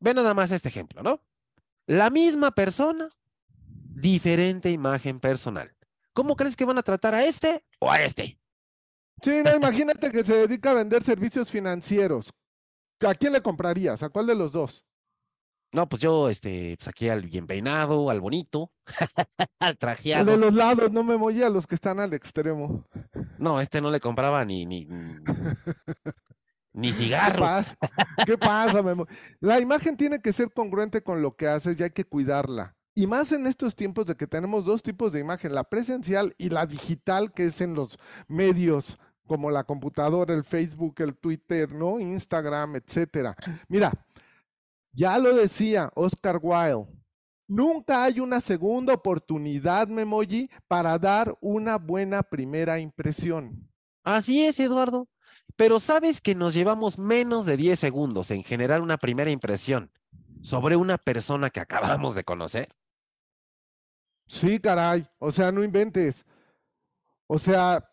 [0.00, 1.20] Ve nada más este ejemplo, ¿no?
[1.88, 3.08] La misma persona,
[3.94, 5.74] diferente imagen personal.
[6.12, 8.38] ¿Cómo crees que van a tratar a este o a este?
[9.22, 12.30] Sí, no, imagínate que se dedica a vender servicios financieros.
[13.00, 14.02] ¿A quién le comprarías?
[14.02, 14.84] ¿A cuál de los dos?
[15.72, 18.70] No, pues yo, este, pues aquí al bien peinado, al bonito,
[19.58, 20.32] al trajeado.
[20.32, 22.84] de los lados, no me voy a los que están al extremo.
[23.38, 24.86] No, este no le compraba ni, ni,
[26.78, 27.66] ni cigarros.
[28.24, 28.82] ¿Qué pasa?
[28.82, 29.06] Memo?
[29.40, 32.74] La imagen tiene que ser congruente con lo que haces y hay que cuidarla.
[32.94, 36.50] Y más en estos tiempos de que tenemos dos tipos de imagen, la presencial y
[36.50, 42.00] la digital, que es en los medios como la computadora, el Facebook, el Twitter, ¿no?
[42.00, 43.36] Instagram, etcétera.
[43.68, 43.92] Mira,
[44.92, 46.88] ya lo decía Oscar Wilde,
[47.46, 53.68] nunca hay una segunda oportunidad, Memoji, para dar una buena primera impresión.
[54.02, 55.06] Así es, Eduardo.
[55.56, 59.90] Pero sabes que nos llevamos menos de 10 segundos en generar una primera impresión
[60.42, 62.68] sobre una persona que acabamos de conocer.
[64.26, 65.08] Sí, caray.
[65.18, 66.24] O sea, no inventes.
[67.26, 67.90] O sea,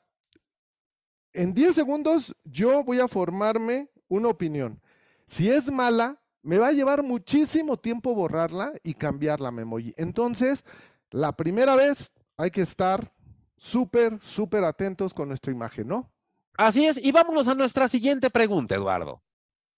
[1.34, 4.82] en 10 segundos yo voy a formarme una opinión.
[5.28, 9.94] Si es mala, me va a llevar muchísimo tiempo borrarla y cambiarla, Memoji.
[9.98, 10.64] Entonces,
[11.10, 13.12] la primera vez hay que estar
[13.58, 16.12] súper, súper atentos con nuestra imagen, ¿no?
[16.58, 19.22] Así es, y vámonos a nuestra siguiente pregunta, Eduardo.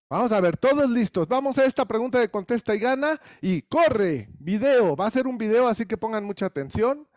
[0.09, 1.27] Vamos a ver, todos listos.
[1.27, 4.95] Vamos a esta pregunta de contesta y gana y corre, video.
[4.95, 7.07] Va a ser un video, así que pongan mucha atención.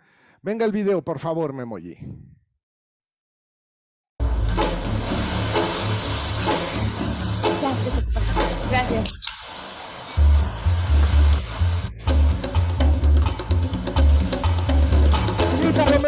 [0.42, 1.98] Venga el video, por favor, Memoji.
[8.70, 9.29] Gracias.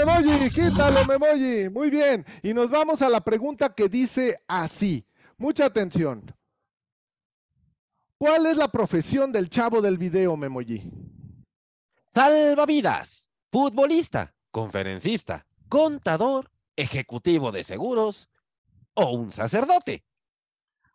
[0.04, 1.68] Memoji, quítalo, Memoji.
[1.68, 2.26] Muy bien.
[2.42, 5.06] Y nos vamos a la pregunta que dice así.
[5.36, 6.34] Mucha atención.
[8.18, 10.90] ¿Cuál es la profesión del chavo del video, Memoji?
[12.12, 18.28] Salvavidas, futbolista, conferencista, contador, ejecutivo de seguros
[18.94, 20.04] o un sacerdote.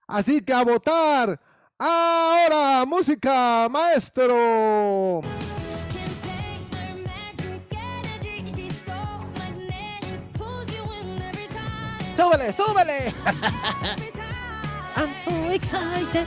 [0.08, 1.40] Así que a votar.
[1.78, 5.22] Ahora, música, maestro.
[12.18, 13.14] ¡Súbele, súbele!
[14.96, 16.26] I'm so excited.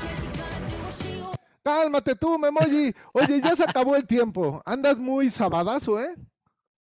[1.64, 2.94] Cálmate tú, Memoji.
[3.12, 4.62] Oye, ya se acabó el tiempo.
[4.64, 6.14] Andas muy sabadazo, ¿eh?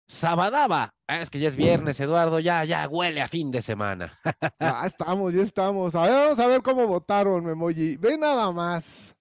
[0.09, 0.92] Sabadaba.
[1.07, 2.40] Ah, es que ya es viernes, Eduardo.
[2.40, 4.12] Ya, ya huele a fin de semana.
[4.61, 5.95] ya estamos, ya estamos.
[5.95, 7.97] A ver, vamos a ver cómo votaron, Memoji.
[7.97, 9.14] Ve nada más.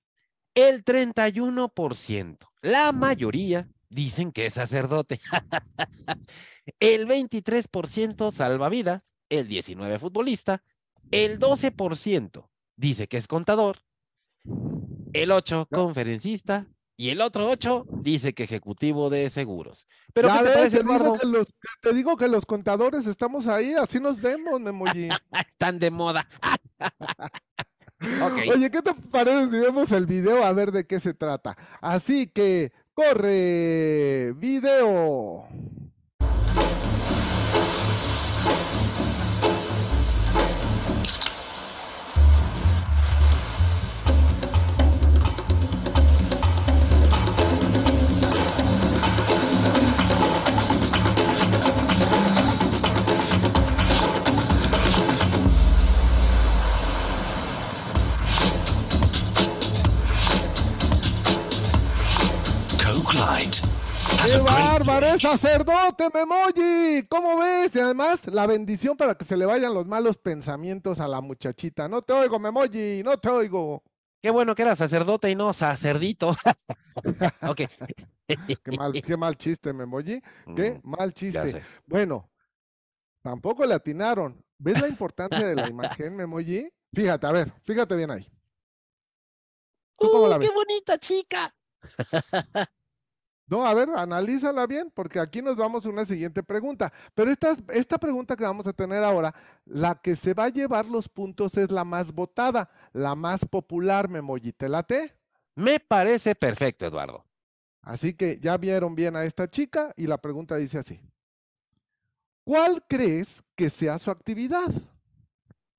[0.55, 2.37] El 31%.
[2.61, 5.19] La mayoría dicen que es sacerdote.
[6.79, 9.14] el 23% salvavidas.
[9.29, 10.63] El 19% futbolista.
[11.11, 13.77] El 12% dice que es contador
[15.13, 19.87] el 8 conferencista y el otro 8 dice que ejecutivo de seguros.
[20.13, 21.17] Pero ¿qué te parece, Eduardo?
[21.81, 25.09] te digo que los contadores estamos ahí, así nos vemos, Memoji.
[25.31, 26.27] Están de moda.
[28.53, 31.57] Oye, ¿qué te parece si vemos el video a ver de qué se trata?
[31.81, 35.47] Así que, corre, video.
[63.11, 65.07] ¡Qué bárbaro!
[65.07, 67.03] ¡Es sacerdote, Memoji!
[67.07, 67.75] ¿Cómo ves?
[67.75, 71.87] Y además, la bendición para que se le vayan los malos pensamientos a la muchachita.
[71.87, 73.83] No te oigo, Memoji, no te oigo.
[74.21, 76.29] Qué bueno que era sacerdote y no sacerdito.
[77.47, 77.61] ok.
[78.27, 80.21] qué, mal, qué mal chiste, Memoji.
[80.55, 81.61] Qué mm, mal chiste.
[81.85, 82.31] Bueno,
[83.21, 84.43] tampoco le atinaron.
[84.57, 86.71] ¿Ves la importancia de la imagen, Memoji?
[86.91, 88.27] Fíjate, a ver, fíjate bien ahí.
[89.97, 91.55] Uh, ¡Qué bonita chica!
[93.47, 96.91] No, a ver, analízala bien, porque aquí nos vamos a una siguiente pregunta.
[97.13, 100.87] Pero esta, esta pregunta que vamos a tener ahora, la que se va a llevar
[100.87, 104.51] los puntos es la más votada, la más popular, Memoji.
[104.53, 105.15] ¿Te late?
[105.53, 107.23] Me parece perfecto, Eduardo.
[107.81, 110.99] Así que ya vieron bien a esta chica y la pregunta dice así.
[112.43, 114.71] ¿Cuál crees que sea su actividad?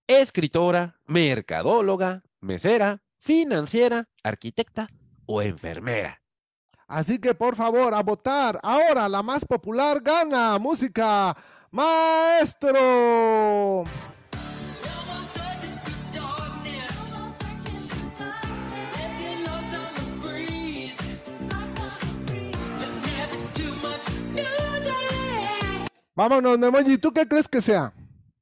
[0.07, 4.89] Escritora, mercadóloga, mesera, financiera, arquitecta
[5.27, 6.23] o enfermera.
[6.87, 8.59] Así que por favor, a votar.
[8.63, 10.59] Ahora la más popular gana.
[10.59, 11.37] Música,
[11.71, 13.85] maestro.
[26.15, 26.97] Vámonos, Memoji.
[26.97, 27.93] ¿Tú qué crees que sea?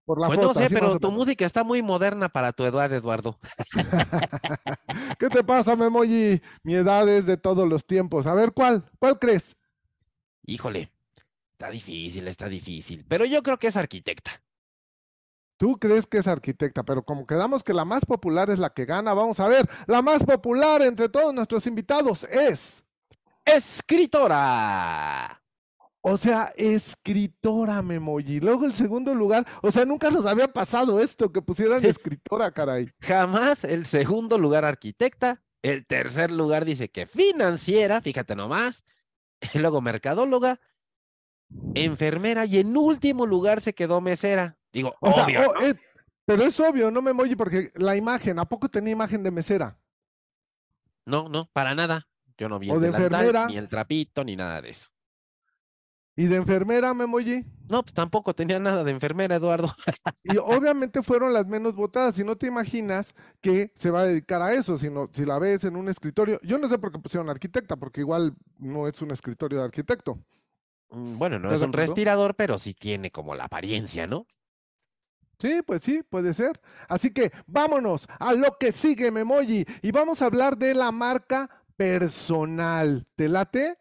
[0.05, 3.39] Por la pues no sé, pero tu música está muy moderna para tu edad, Eduardo.
[5.19, 6.43] ¿Qué te pasa, Memoji?
[6.63, 8.27] Mi edad es de todos los tiempos.
[8.27, 8.85] A ver, ¿cuál?
[8.99, 9.57] ¿Cuál crees?
[10.45, 10.93] Híjole,
[11.53, 13.07] está difícil, está difícil.
[13.09, 14.43] Pero yo creo que es arquitecta.
[15.57, 18.85] Tú crees que es arquitecta, pero como quedamos que la más popular es la que
[18.85, 19.71] gana, vamos a ver.
[19.87, 22.85] La más popular entre todos nuestros invitados es
[23.47, 25.44] escritora.
[26.07, 28.39] O sea, escritora, Memoji.
[28.39, 32.91] Luego el segundo lugar, o sea, nunca nos había pasado esto, que pusieran escritora, caray.
[33.01, 38.85] Jamás el segundo lugar arquitecta, el tercer lugar dice que financiera, fíjate nomás,
[39.55, 40.61] y luego mercadóloga,
[41.75, 44.59] enfermera y en último lugar se quedó mesera.
[44.75, 45.41] Digo, obvio.
[45.41, 45.75] Oh, eh,
[46.27, 49.79] pero es obvio, no Memoji, porque la imagen, ¿a poco tenía imagen de mesera?
[51.07, 52.07] No, no, para nada.
[52.37, 52.79] Yo no vi el
[53.49, 54.94] ni el trapito, ni nada de eso.
[56.17, 57.45] ¿Y de enfermera, Memoji?
[57.69, 59.73] No, pues tampoco tenía nada de enfermera, Eduardo.
[60.23, 62.19] y obviamente fueron las menos votadas.
[62.19, 65.65] Y no te imaginas que se va a dedicar a eso, sino si la ves
[65.65, 66.39] en un escritorio.
[66.43, 70.19] Yo no sé por qué pusieron arquitecta, porque igual no es un escritorio de arquitecto.
[70.91, 74.27] Mm, bueno, no es un respirador, pero sí tiene como la apariencia, ¿no?
[75.41, 76.61] Sí, pues sí, puede ser.
[76.89, 79.67] Así que vámonos a lo que sigue, Memoji.
[79.83, 83.05] Y vamos a hablar de la marca personal.
[83.17, 83.79] ¿Te late?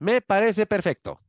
[0.00, 1.20] Me parece perfecto.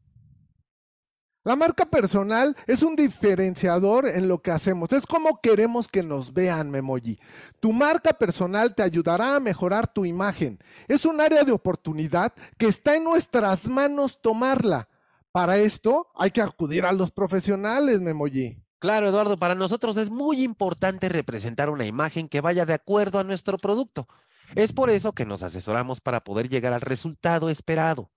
[1.45, 4.93] La marca personal es un diferenciador en lo que hacemos.
[4.93, 7.19] Es como queremos que nos vean, Memoji.
[7.59, 10.57] Tu marca personal te ayudará a mejorar tu imagen.
[10.87, 14.87] Es un área de oportunidad que está en nuestras manos tomarla.
[15.33, 18.63] Para esto hay que acudir a los profesionales, Memoji.
[18.79, 23.23] Claro, Eduardo, para nosotros es muy importante representar una imagen que vaya de acuerdo a
[23.25, 24.07] nuestro producto.
[24.55, 28.12] Es por eso que nos asesoramos para poder llegar al resultado esperado.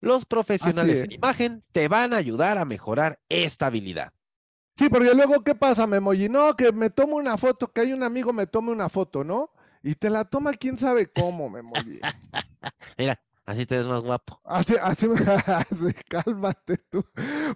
[0.00, 4.12] Los profesionales en imagen te van a ayudar a mejorar esta habilidad.
[4.74, 6.30] Sí, porque luego, ¿qué pasa, Memoji?
[6.30, 9.50] No, que me tomo una foto, que hay un amigo me tome una foto, ¿no?
[9.82, 12.00] Y te la toma quién sabe cómo, Memoji.
[12.98, 14.40] Mira, así te ves más guapo.
[14.42, 15.06] Así, así,
[15.46, 17.04] así, cálmate tú.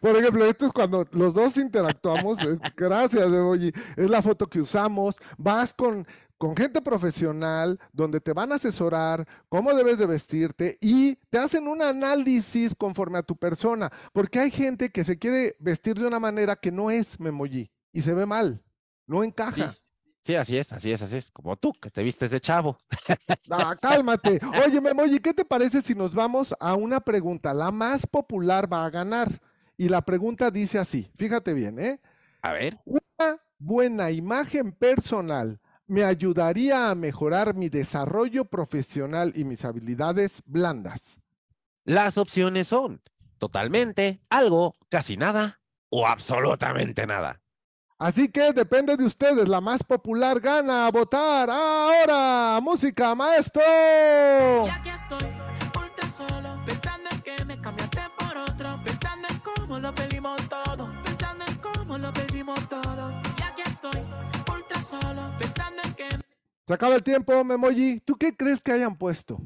[0.02, 2.38] Por ejemplo, esto es cuando los dos interactuamos.
[2.76, 3.72] gracias, Memoji.
[3.96, 5.16] Es la foto que usamos.
[5.38, 6.06] Vas con
[6.44, 11.66] con gente profesional donde te van a asesorar cómo debes de vestirte y te hacen
[11.66, 16.18] un análisis conforme a tu persona, porque hay gente que se quiere vestir de una
[16.18, 18.62] manera que no es Memoji y se ve mal,
[19.06, 19.74] no encaja.
[20.20, 20.34] Sí.
[20.34, 22.76] así es, así es, así es, como tú, que te vistes de chavo.
[23.50, 24.38] Ah, cálmate.
[24.66, 27.54] Oye, Memoji, ¿qué te parece si nos vamos a una pregunta?
[27.54, 29.40] La más popular va a ganar.
[29.78, 32.02] Y la pregunta dice así, fíjate bien, ¿eh?
[32.42, 32.78] A ver.
[32.84, 41.18] Una buena imagen personal me ayudaría a mejorar mi desarrollo profesional y mis habilidades blandas?
[41.84, 43.02] Las opciones son
[43.38, 47.40] totalmente, algo, casi nada o absolutamente nada.
[47.98, 51.48] Así que depende de ustedes, la más popular gana a votar.
[51.50, 53.62] Ahora, música, maestro.
[54.66, 55.28] Y aquí estoy,
[55.80, 60.90] ultra solo, pensando en que me cambiaste por otro, pensando en cómo lo pedimos todo,
[61.04, 63.12] pensando en cómo lo pedimos todo.
[63.38, 64.02] Y aquí estoy,
[64.52, 65.53] ultra solo, pensando
[66.66, 68.00] se acaba el tiempo, Memoji.
[68.00, 69.40] ¿Tú qué crees que hayan puesto?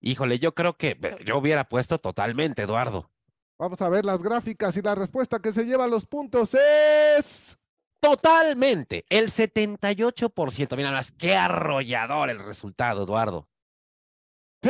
[0.00, 3.10] Híjole, yo creo que yo hubiera puesto totalmente, Eduardo.
[3.58, 7.58] Vamos a ver las gráficas y la respuesta que se lleva los puntos es...
[7.98, 10.76] Totalmente, el 78%.
[10.76, 13.48] Mira, más qué arrollador el resultado, Eduardo.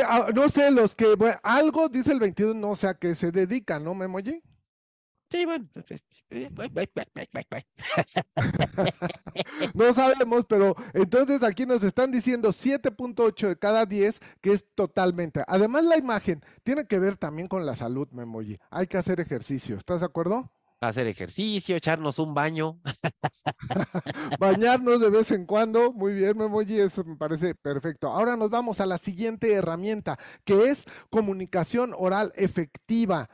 [0.03, 3.79] Ah, no sé, los que, algo dice el 22, no sé a qué se dedica,
[3.79, 4.41] ¿no, Memoji?
[5.29, 5.67] Sí, bueno.
[9.73, 15.41] No sabemos, pero entonces aquí nos están diciendo 7.8 de cada 10, que es totalmente.
[15.47, 18.57] Además, la imagen tiene que ver también con la salud, Memoji.
[18.69, 19.77] Hay que hacer ejercicio.
[19.77, 20.51] ¿Estás de acuerdo?
[20.79, 22.79] Hacer ejercicio, echarnos un baño.
[24.39, 25.91] Bañarnos de vez en cuando.
[25.91, 28.09] Muy bien, Memoji, eso me parece perfecto.
[28.09, 33.29] Ahora nos vamos a la siguiente herramienta, que es comunicación oral efectiva.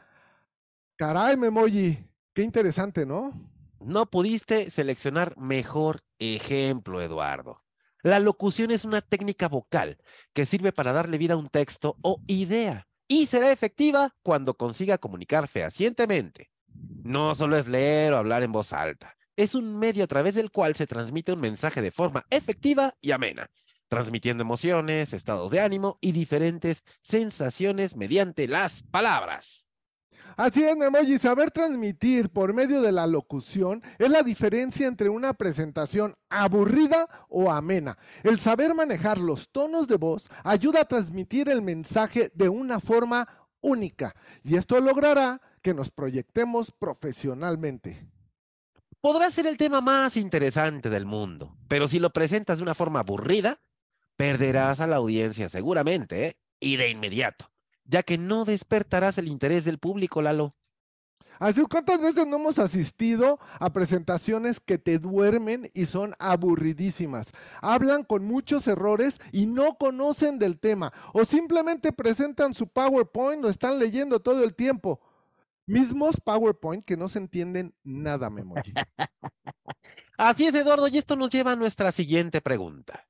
[0.96, 3.34] Caray, Memoji, qué interesante, ¿no?
[3.80, 7.64] No pudiste seleccionar mejor ejemplo, Eduardo.
[8.02, 9.98] La locución es una técnica vocal
[10.34, 14.98] que sirve para darle vida a un texto o idea y será efectiva cuando consiga
[14.98, 16.52] comunicar fehacientemente.
[17.04, 20.52] No solo es leer o hablar en voz alta, es un medio a través del
[20.52, 23.50] cual se transmite un mensaje de forma efectiva y amena,
[23.88, 29.73] transmitiendo emociones, estados de ánimo y diferentes sensaciones mediante las palabras.
[30.36, 35.34] Así es, Memoji, saber transmitir por medio de la locución es la diferencia entre una
[35.34, 37.98] presentación aburrida o amena.
[38.24, 43.28] El saber manejar los tonos de voz ayuda a transmitir el mensaje de una forma
[43.62, 48.10] única y esto logrará que nos proyectemos profesionalmente.
[49.02, 53.02] Podrá ser el tema más interesante del mundo, pero si lo presentas de una forma
[53.02, 53.60] aburrida,
[54.16, 56.38] perderás a la audiencia seguramente, ¿eh?
[56.60, 57.53] y de inmediato
[57.94, 60.56] ya que no despertarás el interés del público, Lalo.
[61.38, 67.32] Así, ¿cuántas veces no hemos asistido a presentaciones que te duermen y son aburridísimas?
[67.62, 70.92] Hablan con muchos errores y no conocen del tema.
[71.14, 75.00] O simplemente presentan su PowerPoint, lo están leyendo todo el tiempo.
[75.68, 78.74] Mismos PowerPoint que no se entienden nada, Memoji.
[80.18, 83.06] Así es, Eduardo, y esto nos lleva a nuestra siguiente pregunta.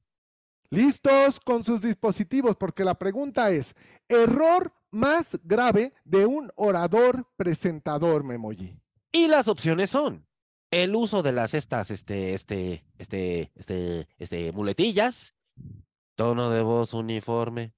[0.74, 3.76] Listos con sus dispositivos, porque la pregunta es,
[4.08, 8.76] error más grave de un orador presentador, Memoji.
[9.12, 10.26] Y las opciones son
[10.72, 15.36] el uso de las estas, este, este, este, este, este, muletillas,
[16.16, 17.76] tono de voz uniforme,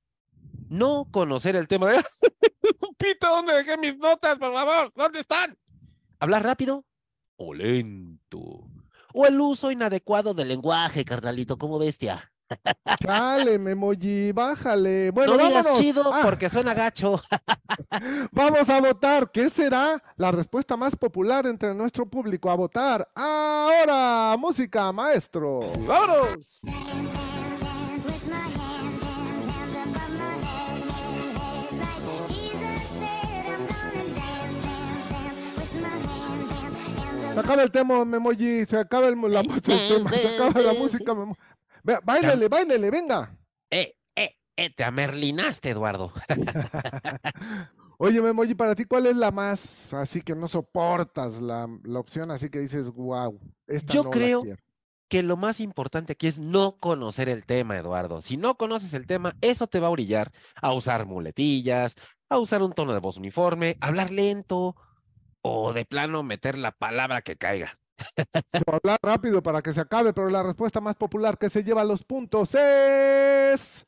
[0.69, 1.97] no conocer el tema de...
[2.97, 4.93] Pito, ¿dónde dejé mis notas, por favor?
[4.95, 5.57] ¿Dónde están?
[6.17, 6.85] Hablar rápido
[7.35, 8.69] o lento.
[9.13, 12.31] O el uso inadecuado del lenguaje, carnalito, como bestia.
[13.01, 15.11] Chale, Memoji, bájale.
[15.11, 16.21] Bueno, no digas chido ah.
[16.23, 17.19] porque suena gacho.
[18.31, 19.31] Vamos a votar.
[19.31, 22.49] ¿Qué será la respuesta más popular entre nuestro público?
[22.49, 23.07] A votar.
[23.15, 25.59] Ahora, música, maestro.
[25.79, 26.37] ¡Vámonos!
[37.35, 38.65] Se acaba el tema, Memoji.
[38.65, 40.09] Se acaba el, la, el tema.
[40.09, 41.37] Se acaba la música, Memoji.
[41.85, 43.37] Báilele, báilele, venga.
[43.69, 46.11] Eh, eh, eh, te amerlinaste, Eduardo.
[47.97, 52.31] Oye, Memoji, para ti, ¿cuál es la más así que no soportas la, la opción
[52.31, 54.43] así que dices, wow, esta Yo creo
[55.07, 58.21] que lo más importante aquí es no conocer el tema, Eduardo.
[58.21, 60.31] Si no conoces el tema, eso te va a brillar
[60.61, 61.95] a usar muletillas,
[62.27, 64.75] a usar un tono de voz uniforme, hablar lento
[65.41, 67.77] o de plano meter la palabra que caiga
[68.67, 72.03] hablar rápido para que se acabe, pero la respuesta más popular que se lleva los
[72.03, 73.85] puntos es...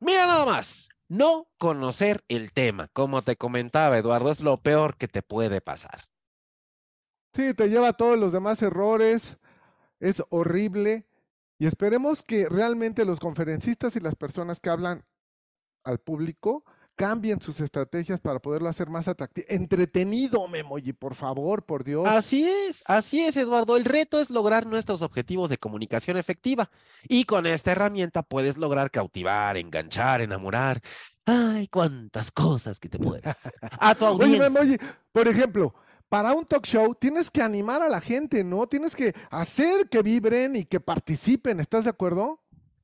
[0.00, 2.88] Mira nada más, no conocer el tema.
[2.92, 6.04] Como te comentaba, Eduardo, es lo peor que te puede pasar.
[7.34, 9.38] Sí, te lleva a todos los demás errores,
[10.00, 11.06] es horrible.
[11.58, 15.04] Y esperemos que realmente los conferencistas y las personas que hablan
[15.84, 16.64] al público
[16.98, 19.46] cambien sus estrategias para poderlo hacer más atractivo.
[19.48, 22.04] Entretenido, Memoji, por favor, por Dios.
[22.08, 23.76] Así es, así es, Eduardo.
[23.76, 26.70] El reto es lograr nuestros objetivos de comunicación efectiva.
[27.08, 30.80] Y con esta herramienta puedes lograr cautivar, enganchar, enamorar.
[31.24, 33.54] Ay, cuántas cosas que te puedes hacer.
[33.78, 34.48] A tu audiencia.
[34.48, 34.78] Oye, Memoji,
[35.12, 35.74] por ejemplo,
[36.08, 38.66] para un talk show tienes que animar a la gente, ¿no?
[38.66, 41.60] Tienes que hacer que vibren y que participen.
[41.60, 42.40] ¿Estás de acuerdo?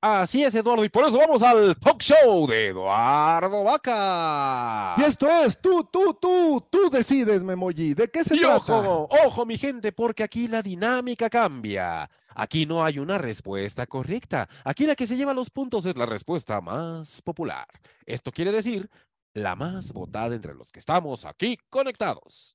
[0.06, 4.96] Así es, Eduardo, y por eso vamos al talk show de Eduardo Vaca.
[4.98, 7.94] Y esto es tú, tú, tú, tú decides, Memoji.
[7.94, 8.80] ¿De qué se trata?
[8.80, 12.10] Ojo, ojo, mi gente, porque aquí la dinámica cambia.
[12.34, 14.46] Aquí no hay una respuesta correcta.
[14.62, 17.66] Aquí la que se lleva los puntos es la respuesta más popular.
[18.04, 18.90] Esto quiere decir
[19.32, 22.53] la más votada entre los que estamos aquí conectados.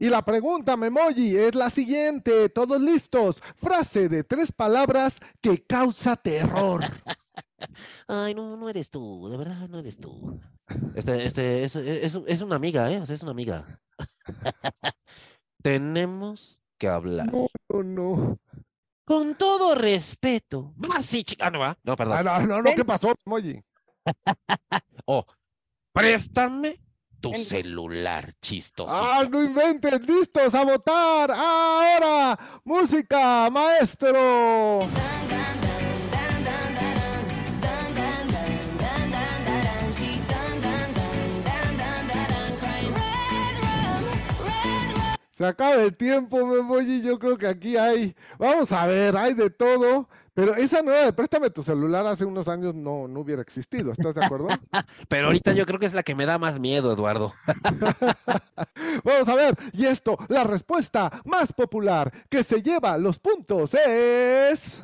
[0.00, 2.48] Y la pregunta, Memoji, es la siguiente.
[2.50, 3.42] Todos listos.
[3.56, 6.82] Frase de tres palabras que causa terror.
[8.06, 9.28] Ay, no, no eres tú.
[9.28, 10.40] De verdad, no eres tú.
[10.94, 13.00] Este, este, es, es, una amiga, ¿eh?
[13.00, 13.80] O sea, es una amiga.
[15.62, 17.32] Tenemos que hablar.
[17.32, 18.38] No, no, no.
[19.04, 20.74] Con todo respeto.
[20.92, 22.18] Ah, sí, chica, no, No, perdón.
[22.18, 23.60] Ah, no, no, no, ¿qué pasó, Memoji?
[25.06, 25.26] oh,
[25.92, 26.78] préstame
[27.20, 28.94] tu celular, chistoso.
[28.94, 30.00] ¡Ah, no inventes!
[30.06, 31.30] ¡Listos a votar!
[31.30, 32.38] ¡Ahora!
[32.64, 34.80] ¡Música, maestro!
[45.32, 49.16] Se acaba el tiempo, me voy y yo creo que aquí hay, vamos a ver,
[49.16, 50.08] hay de todo.
[50.38, 54.14] Pero esa nueva de préstame tu celular hace unos años no, no hubiera existido, ¿estás
[54.14, 54.46] de acuerdo?
[55.08, 57.34] Pero ahorita yo creo que es la que me da más miedo, Eduardo.
[59.02, 64.80] Vamos a ver, y esto, la respuesta más popular que se lleva los puntos es...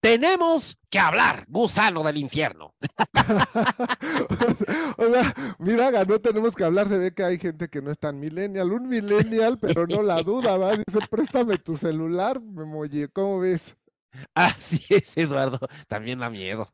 [0.00, 2.74] Tenemos que hablar, gusano del infierno.
[4.96, 6.88] o sea, mira, no tenemos que hablar.
[6.88, 8.72] Se ve que hay gente que no es tan millennial.
[8.72, 10.72] Un millennial, pero no la duda, ¿va?
[10.72, 13.76] Dice, préstame tu celular, me ¿Cómo ves?
[14.34, 15.60] Así es, Eduardo.
[15.86, 16.72] También da miedo.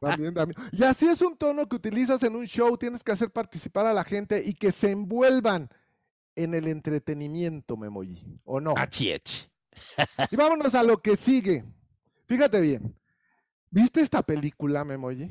[0.00, 0.60] También da miedo.
[0.72, 2.76] Y así es un tono que utilizas en un show.
[2.76, 5.70] Tienes que hacer participar a la gente y que se envuelvan
[6.36, 8.40] en el entretenimiento, Memoji.
[8.44, 8.74] ¿O no?
[8.76, 9.48] Achiech.
[10.30, 11.64] y vámonos a lo que sigue.
[12.32, 12.98] Fíjate bien.
[13.68, 15.30] ¿Viste esta película, Memoji?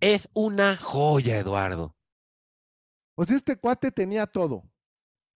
[0.00, 1.96] Es una joya, Eduardo.
[3.14, 4.62] Pues este cuate tenía todo.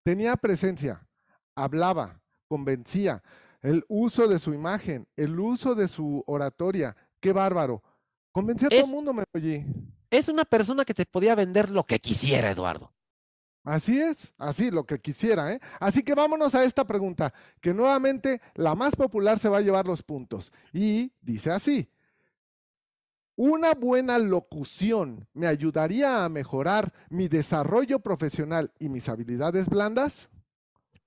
[0.05, 1.09] Tenía presencia,
[1.55, 3.23] hablaba, convencía,
[3.63, 6.95] el uso de su imagen, el uso de su oratoria.
[7.19, 7.83] Qué bárbaro.
[8.31, 9.65] Convencía a todo el mundo, Memoji.
[10.11, 12.93] Es una persona que te podía vender lo que quisiera, Eduardo.
[13.67, 15.61] Así es, así lo que quisiera, ¿eh?
[15.81, 19.89] Así que vámonos a esta pregunta, que nuevamente la más popular se va a llevar
[19.89, 20.53] los puntos.
[20.73, 21.91] Y dice así,
[23.35, 30.31] ¿una buena locución me ayudaría a mejorar mi desarrollo profesional y mis habilidades blandas?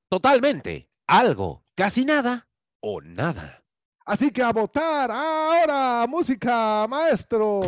[0.09, 2.49] Totalmente, algo, casi nada
[2.81, 3.63] o nada.
[4.05, 7.61] Así que a votar ahora, música, maestro.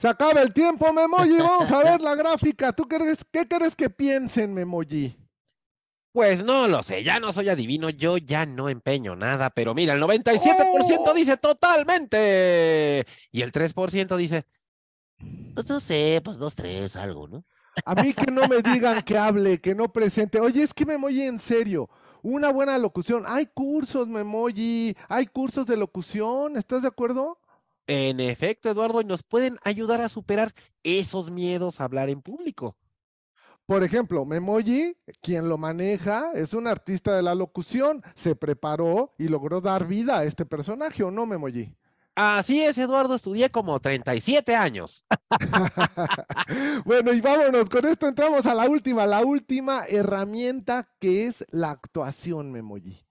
[0.00, 1.36] Se acaba el tiempo, Memoji.
[1.40, 2.72] Vamos a ver la gráfica.
[2.72, 5.14] ¿Tú crees, qué crees que piensen, Memoji?
[6.10, 9.92] Pues no lo sé, ya no soy adivino, yo ya no empeño nada, pero mira,
[9.92, 14.44] el 97% dice totalmente y el 3% dice,
[15.54, 17.44] pues no sé, pues dos, tres, algo, ¿no?
[17.84, 20.40] A mí que no me digan que hable, que no presente.
[20.40, 21.90] Oye, es que Memoji, en serio,
[22.22, 23.22] una buena locución.
[23.26, 27.38] Hay cursos, Memoji, hay cursos de locución, ¿estás de acuerdo?
[27.86, 30.52] En efecto, Eduardo, y nos pueden ayudar a superar
[30.84, 32.76] esos miedos a hablar en público.
[33.66, 39.28] Por ejemplo, Memoji, quien lo maneja, es un artista de la locución, se preparó y
[39.28, 41.72] logró dar vida a este personaje, ¿o no, Memoji?
[42.16, 45.04] Así es, Eduardo, estudié como 37 años.
[46.84, 51.70] bueno, y vámonos, con esto entramos a la última, la última herramienta que es la
[51.70, 53.04] actuación, Memoji.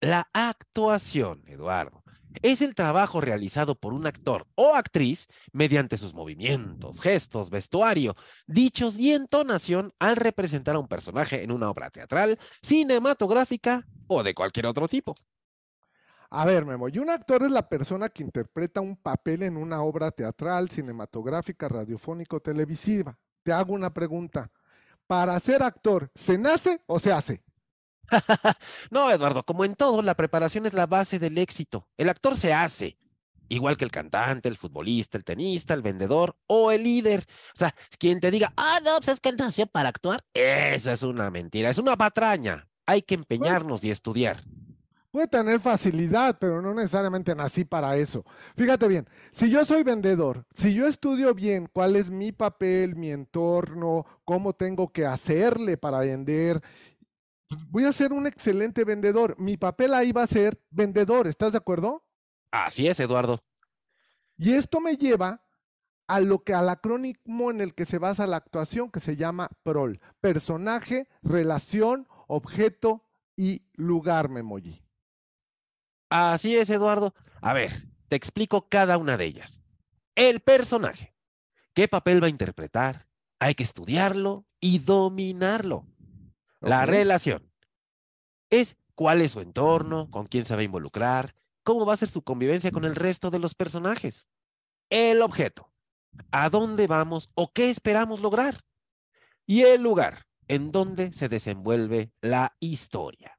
[0.00, 2.03] La actuación, Eduardo
[2.42, 8.16] es el trabajo realizado por un actor o actriz mediante sus movimientos, gestos, vestuario,
[8.46, 14.34] dichos y entonación al representar a un personaje en una obra teatral, cinematográfica o de
[14.34, 15.14] cualquier otro tipo.
[16.30, 19.82] A ver, Memo, y un actor es la persona que interpreta un papel en una
[19.82, 23.16] obra teatral, cinematográfica, radiofónico, televisiva.
[23.44, 24.50] Te hago una pregunta.
[25.06, 27.44] Para ser actor, ¿se nace o se hace?
[28.90, 31.88] no, Eduardo, como en todo, la preparación es la base del éxito.
[31.96, 32.98] El actor se hace,
[33.48, 37.24] igual que el cantante, el futbolista, el tenista, el vendedor o el líder.
[37.54, 41.02] O sea, quien te diga, ah, no, pues es que nació para actuar, eso es
[41.02, 42.68] una mentira, es una patraña.
[42.86, 44.44] Hay que empeñarnos y estudiar.
[45.14, 48.24] Puede tener facilidad, pero no necesariamente nací para eso.
[48.56, 53.12] Fíjate bien, si yo soy vendedor, si yo estudio bien cuál es mi papel, mi
[53.12, 56.60] entorno, cómo tengo que hacerle para vender
[57.70, 59.38] voy a ser un excelente vendedor.
[59.38, 62.04] Mi papel ahí va a ser vendedor, ¿estás de acuerdo?
[62.50, 63.42] Así es, Eduardo.
[64.36, 65.44] Y esto me lleva
[66.06, 69.50] a lo que al acrónimo en el que se basa la actuación, que se llama
[69.62, 73.04] PROL, personaje, relación, objeto
[73.36, 74.84] y lugar, Memoji.
[76.10, 77.14] Así es, Eduardo.
[77.40, 79.62] A ver, te explico cada una de ellas.
[80.14, 81.14] El personaje.
[81.74, 83.08] ¿Qué papel va a interpretar?
[83.40, 85.86] Hay que estudiarlo y dominarlo.
[86.64, 87.50] La relación
[88.50, 92.08] es cuál es su entorno, con quién se va a involucrar, cómo va a ser
[92.08, 94.28] su convivencia con el resto de los personajes.
[94.90, 95.72] El objeto,
[96.30, 98.60] a dónde vamos o qué esperamos lograr.
[99.46, 103.38] Y el lugar en donde se desenvuelve la historia.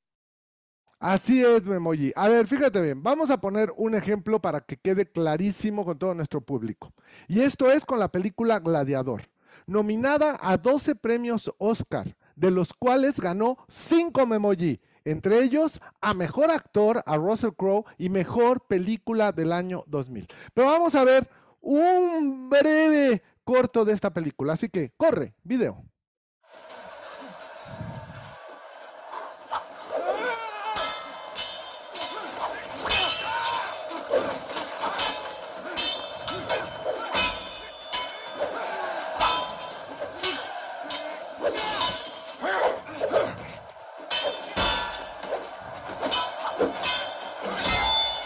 [1.00, 2.14] Así es, Memoji.
[2.16, 6.14] A ver, fíjate bien, vamos a poner un ejemplo para que quede clarísimo con todo
[6.14, 6.94] nuestro público.
[7.28, 9.30] Y esto es con la película Gladiador,
[9.68, 16.52] nominada a 12 premios Oscar de los cuales ganó cinco Memoji, entre ellos a Mejor
[16.52, 20.28] Actor, a Russell Crowe, y Mejor Película del año 2000.
[20.54, 21.30] Pero vamos a ver
[21.62, 25.84] un breve corto de esta película, así que corre, video.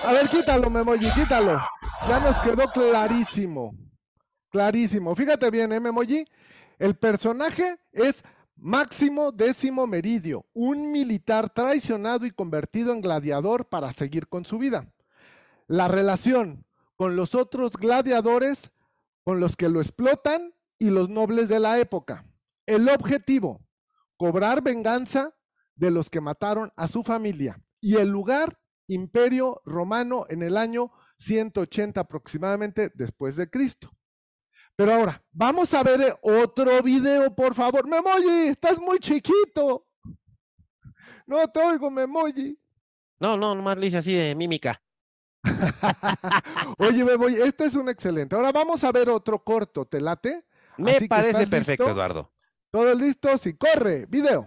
[0.10, 1.62] A ver, quítalo, Memoji, quítalo.
[2.08, 3.76] Ya nos quedó clarísimo.
[4.50, 5.14] Clarísimo.
[5.16, 6.26] Fíjate bien, ¿eh, Memoji?
[6.80, 8.24] El personaje es
[8.56, 14.92] Máximo Décimo Meridio, un militar traicionado y convertido en gladiador para seguir con su vida.
[15.68, 18.72] La relación con los otros gladiadores,
[19.24, 22.26] con los que lo explotan y los nobles de la época.
[22.66, 23.62] El objetivo,
[24.18, 25.36] cobrar venganza
[25.76, 27.62] de los que mataron a su familia.
[27.80, 28.58] Y el lugar,
[28.90, 33.92] Imperio Romano en el año 180 aproximadamente después de Cristo.
[34.76, 37.88] Pero ahora, vamos a ver otro video, por favor.
[37.88, 39.86] Memoji, estás muy chiquito.
[41.26, 42.58] No te oigo, Memoji.
[43.20, 44.82] No, no, nomás le hice así de mímica.
[46.78, 48.36] Oye, Memoji, este es un excelente.
[48.36, 50.46] Ahora vamos a ver otro corto, ¿te late?
[50.78, 52.32] Me parece perfecto, Eduardo.
[52.72, 54.46] Todo listo, sí, corre, video.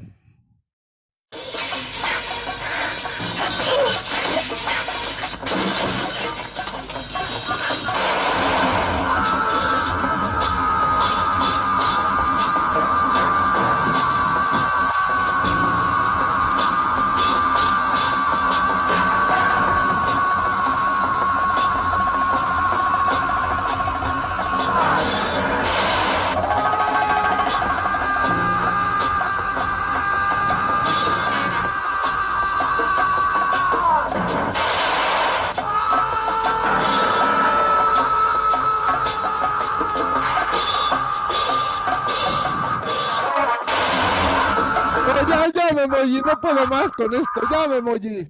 [46.03, 47.41] Memoji, no puedo más con esto.
[47.51, 48.29] Ya, Memoji.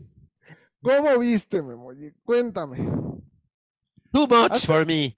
[0.83, 2.13] ¿Cómo viste, Memoji?
[2.25, 2.79] Cuéntame.
[4.13, 5.17] Too much for me.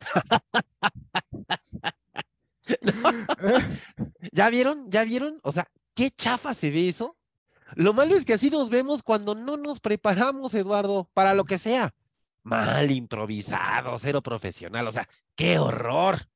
[4.32, 4.90] ¿Ya vieron?
[4.90, 5.38] ¿Ya vieron?
[5.42, 7.16] O sea, qué chafa se ve eso.
[7.74, 11.59] Lo malo es que así nos vemos cuando no nos preparamos, Eduardo, para lo que
[11.59, 11.92] sea.
[12.44, 14.86] Mal improvisado, cero profesional.
[14.86, 16.28] O sea, qué horror.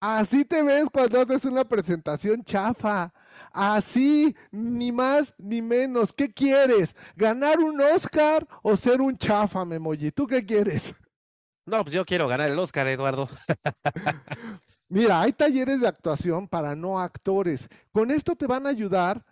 [0.00, 3.12] Así te ves cuando haces una presentación chafa.
[3.52, 6.12] Así, ni más ni menos.
[6.12, 6.96] ¿Qué quieres?
[7.16, 10.10] ¿Ganar un Oscar o ser un chafa, Memoji?
[10.12, 10.94] ¿Tú qué quieres?
[11.66, 13.28] No, pues yo quiero ganar el Oscar, Eduardo.
[14.88, 17.68] Mira, hay talleres de actuación para no actores.
[17.92, 19.24] Con esto te van a ayudar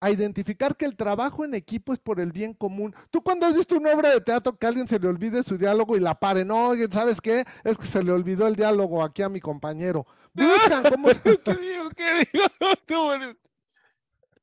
[0.00, 2.94] a identificar que el trabajo en equipo es por el bien común.
[3.10, 5.58] ¿Tú cuando has visto una obra de teatro que a alguien se le olvide su
[5.58, 6.44] diálogo y la pare?
[6.44, 7.44] No, ¿sabes qué?
[7.64, 10.06] Es que se le olvidó el diálogo aquí a mi compañero.
[10.34, 11.08] Buscan cómo...
[11.44, 11.90] ¿Qué digo?
[11.96, 13.34] ¿Qué digo?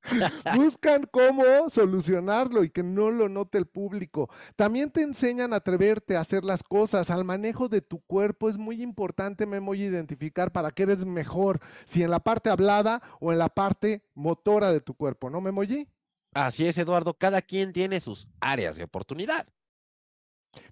[0.55, 4.29] Buscan cómo solucionarlo y que no lo note el público.
[4.55, 7.09] También te enseñan a atreverte a hacer las cosas.
[7.09, 12.03] Al manejo de tu cuerpo es muy importante, Memo, identificar para qué eres mejor, si
[12.03, 15.87] en la parte hablada o en la parte motora de tu cuerpo, ¿no, Memoji?
[16.33, 17.17] Así es, Eduardo.
[17.17, 19.47] Cada quien tiene sus áreas de oportunidad.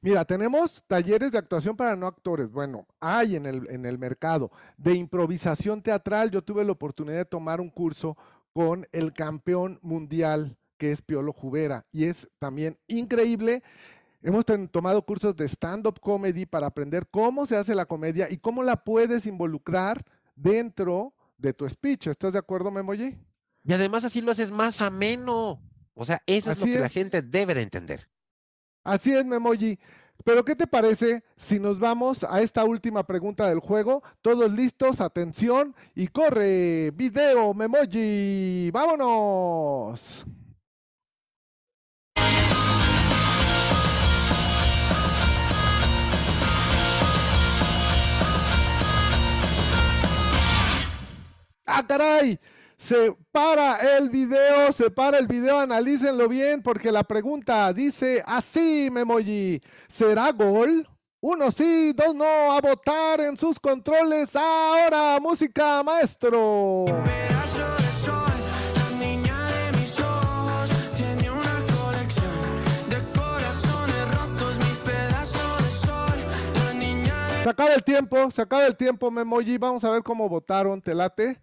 [0.01, 2.51] Mira, tenemos talleres de actuación para no actores.
[2.51, 6.31] Bueno, hay en el, en el mercado de improvisación teatral.
[6.31, 8.17] Yo tuve la oportunidad de tomar un curso
[8.53, 11.85] con el campeón mundial que es Piolo Jubera.
[11.91, 13.63] Y es también increíble.
[14.21, 18.63] Hemos tomado cursos de stand-up comedy para aprender cómo se hace la comedia y cómo
[18.63, 20.03] la puedes involucrar
[20.35, 22.07] dentro de tu speech.
[22.07, 23.17] ¿Estás de acuerdo, Memoji?
[23.63, 25.61] Y además así lo haces más ameno.
[25.93, 28.09] O sea, eso es lo que la gente debe de entender.
[28.85, 29.79] Así es, Memoji.
[30.23, 34.03] Pero ¿qué te parece si nos vamos a esta última pregunta del juego?
[34.21, 40.25] Todos listos, atención y corre, video, memoji, vámonos.
[51.65, 52.39] ¡Ah, caray!
[52.85, 58.89] Se para el video, se para el video, analícenlo bien porque la pregunta dice así,
[58.91, 60.87] Memoji, ¿será gol?
[61.19, 64.35] Uno sí, dos no, a votar en sus controles.
[64.35, 66.85] Ahora, música, maestro.
[77.41, 79.57] Se acaba el tiempo, se acaba el tiempo, Memoji.
[79.57, 81.41] Vamos a ver cómo votaron, te late.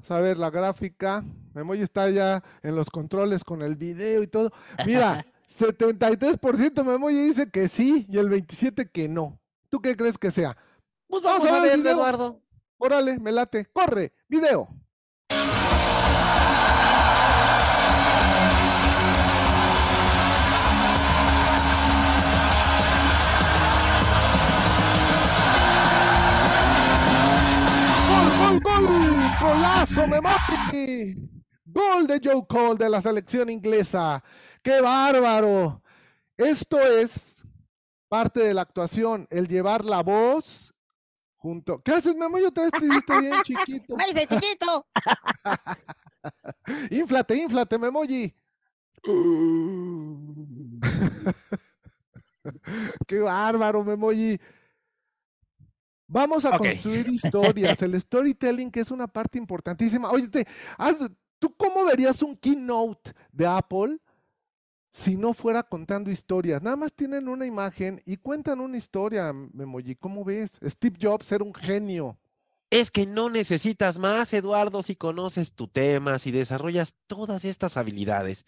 [0.00, 1.22] Vamos a ver la gráfica.
[1.52, 4.50] Memoy está ya en los controles con el video y todo.
[4.86, 5.22] Mira,
[5.58, 9.38] 73% Memoy dice que sí y el 27% que no.
[9.68, 10.56] ¿Tú qué crees que sea?
[11.06, 12.40] Pues vamos, a, ver, Eduardo.
[12.78, 13.66] Órale, me late.
[13.66, 14.68] Corre, video.
[28.62, 28.86] Gol,
[29.40, 31.16] golazo, Memory.
[31.64, 34.22] Gol de Joe Cole de la selección inglesa.
[34.62, 35.82] ¡Qué bárbaro!
[36.36, 37.36] Esto es
[38.08, 40.74] parte de la actuación, el llevar la voz
[41.36, 41.80] junto.
[41.82, 42.38] ¿Qué haces, Memo?
[42.38, 43.96] Yo te hiciste bien chiquito.
[43.98, 44.86] ¡Ay, de chiquito!
[46.90, 48.34] inflate, inflate, Memoji.
[53.06, 54.40] ¡Qué bárbaro, Memoji!
[56.12, 60.10] Vamos a construir historias, el storytelling que es una parte importantísima.
[60.10, 60.28] Oye,
[61.38, 63.98] ¿tú cómo verías un keynote de Apple
[64.90, 66.62] si no fuera contando historias?
[66.62, 69.94] Nada más tienen una imagen y cuentan una historia, Memoji.
[69.94, 70.58] ¿Cómo ves?
[70.64, 72.18] Steve Jobs era un genio.
[72.70, 78.46] Es que no necesitas más, Eduardo, si conoces tu tema, si desarrollas todas estas habilidades.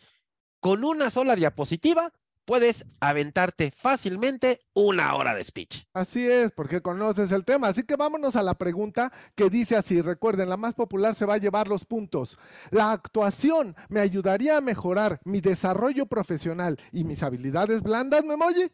[0.58, 2.12] Con una sola diapositiva
[2.44, 5.84] puedes aventarte fácilmente una hora de speech.
[5.92, 7.68] Así es, porque conoces el tema.
[7.68, 10.00] Así que vámonos a la pregunta que dice así.
[10.00, 12.38] Recuerden, la más popular se va a llevar los puntos.
[12.70, 18.70] ¿La actuación me ayudaría a mejorar mi desarrollo profesional y mis habilidades blandas, Memoji?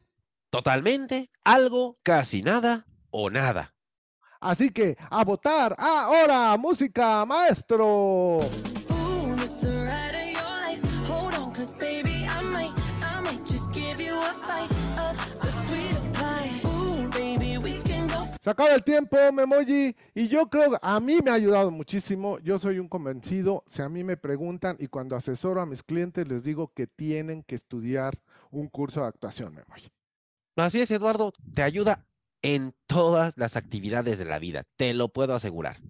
[0.51, 3.75] Totalmente, algo, casi nada o nada.
[4.41, 8.41] Así que a votar ahora, música, maestro.
[18.49, 22.59] Se acaba el tiempo, Memoji, y yo creo, a mí me ha ayudado muchísimo, yo
[22.59, 26.44] soy un convencido, si a mí me preguntan y cuando asesoro a mis clientes les
[26.44, 28.18] digo que tienen que estudiar
[28.51, 29.90] un curso de actuación, Memoji.
[30.57, 32.07] Así es, Eduardo, te ayuda
[32.40, 35.82] en todas las actividades de la vida, te lo puedo asegurar.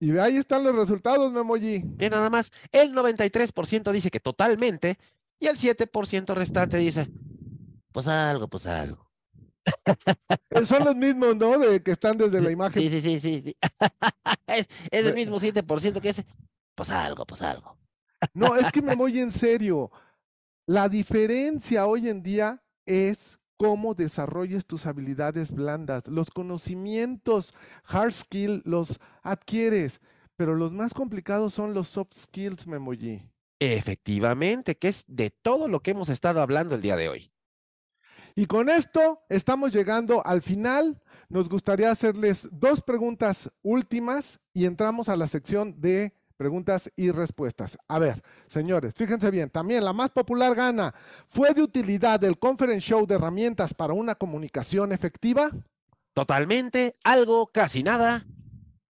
[0.00, 1.84] Y ahí están los resultados, Memoji.
[2.00, 4.96] Y nada más, el 93% dice que totalmente
[5.38, 7.06] y el 7% restante dice,
[7.92, 9.07] pues algo, pues algo.
[10.50, 11.58] Eh, son los mismos, ¿no?
[11.58, 12.82] De que están desde la imagen.
[12.82, 13.40] Sí, sí, sí, sí.
[13.42, 13.56] sí.
[14.90, 16.26] es el mismo 7% que dice,
[16.74, 17.76] pues algo, pues algo.
[18.34, 19.90] No, es que me voy en serio.
[20.66, 26.06] La diferencia hoy en día es cómo desarrolles tus habilidades blandas.
[26.06, 27.54] Los conocimientos
[27.84, 30.00] hard skill los adquieres,
[30.36, 33.22] pero los más complicados son los soft skills, Memoji.
[33.60, 37.30] Efectivamente, que es de todo lo que hemos estado hablando el día de hoy.
[38.38, 41.02] Y con esto estamos llegando al final.
[41.28, 47.76] Nos gustaría hacerles dos preguntas últimas y entramos a la sección de preguntas y respuestas.
[47.88, 50.94] A ver, señores, fíjense bien, también la más popular gana.
[51.26, 55.50] ¿Fue de utilidad el conference show de herramientas para una comunicación efectiva?
[56.14, 58.24] Totalmente, algo, casi nada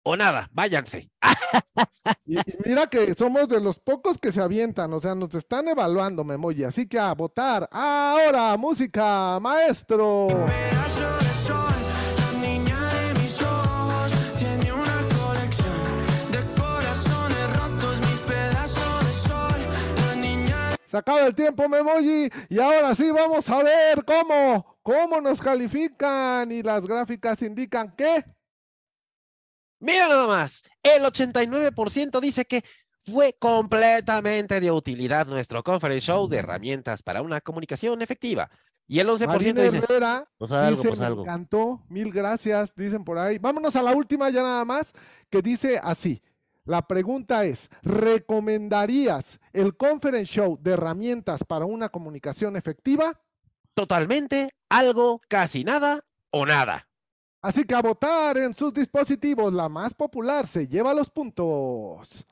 [0.05, 1.11] o nada, váyanse.
[2.27, 6.25] Y, mira que somos de los pocos que se avientan, o sea, nos están evaluando,
[6.25, 7.69] Memoji, así que a votar.
[7.73, 10.29] Ahora, música, maestro.
[20.87, 22.31] Se acaba el tiempo, Memoji.
[22.49, 26.53] Y ahora sí vamos a ver cómo, cómo nos califican.
[26.53, 28.25] Y las gráficas indican que.
[29.85, 30.63] Mira nada más.
[30.83, 32.65] El 89% dice que
[33.03, 38.51] fue completamente de utilidad nuestro conference show de herramientas para una comunicación efectiva.
[38.87, 39.83] Y el 11% dice,
[40.39, 43.39] pues algo, pues me encantó, mil gracias, dicen por ahí.
[43.39, 44.93] Vámonos a la última ya nada más,
[45.29, 46.23] que dice así.
[46.65, 53.21] La pregunta es, ¿recomendarías el conference show de herramientas para una comunicación efectiva?
[53.75, 56.89] Totalmente, algo, casi nada o nada.
[57.45, 62.25] Así que a votar en sus dispositivos, la más popular se lleva los puntos.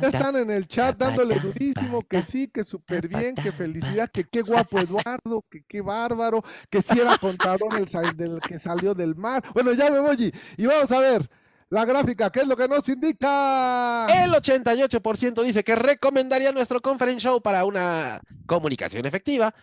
[0.00, 4.22] Ya están en el chat dándole durísimo que sí, que súper bien, que felicidad, que
[4.22, 9.16] qué guapo Eduardo, que qué bárbaro, que si era contador el, del que salió del
[9.16, 9.42] mar.
[9.52, 11.28] Bueno, ya me voy y vamos a ver.
[11.70, 14.06] La gráfica, ¿qué es lo que nos indica?
[14.24, 19.54] El 88% dice que recomendaría nuestro conference show para una comunicación efectiva.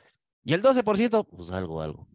[0.43, 2.07] Y el 12%, pues algo, algo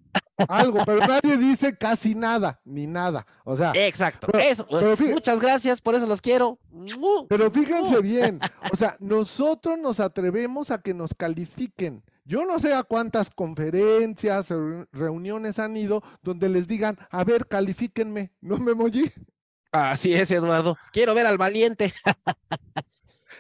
[0.49, 3.27] algo, pero nadie dice casi nada, ni nada.
[3.45, 3.73] O sea.
[3.75, 4.27] Exacto.
[4.39, 4.67] eso.
[4.71, 6.59] Muchas gracias, por eso los quiero.
[7.29, 8.39] Pero fíjense bien,
[8.73, 12.03] o sea, nosotros nos atrevemos a que nos califiquen.
[12.25, 14.49] Yo no sé a cuántas conferencias,
[14.93, 19.13] reuniones han ido donde les digan, a ver, califíquenme, ¿no me mollí?
[19.77, 20.77] Así es, Eduardo.
[20.93, 21.93] Quiero ver al valiente.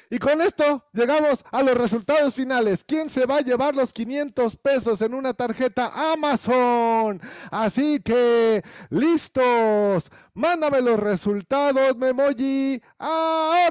[0.08, 2.84] Y con esto llegamos a los resultados finales.
[2.86, 7.20] ¿Quién se va a llevar los 500 pesos en una tarjeta Amazon?
[7.50, 10.12] Así que, listos.
[10.32, 13.66] Mándame los resultados, Memoji, ahora.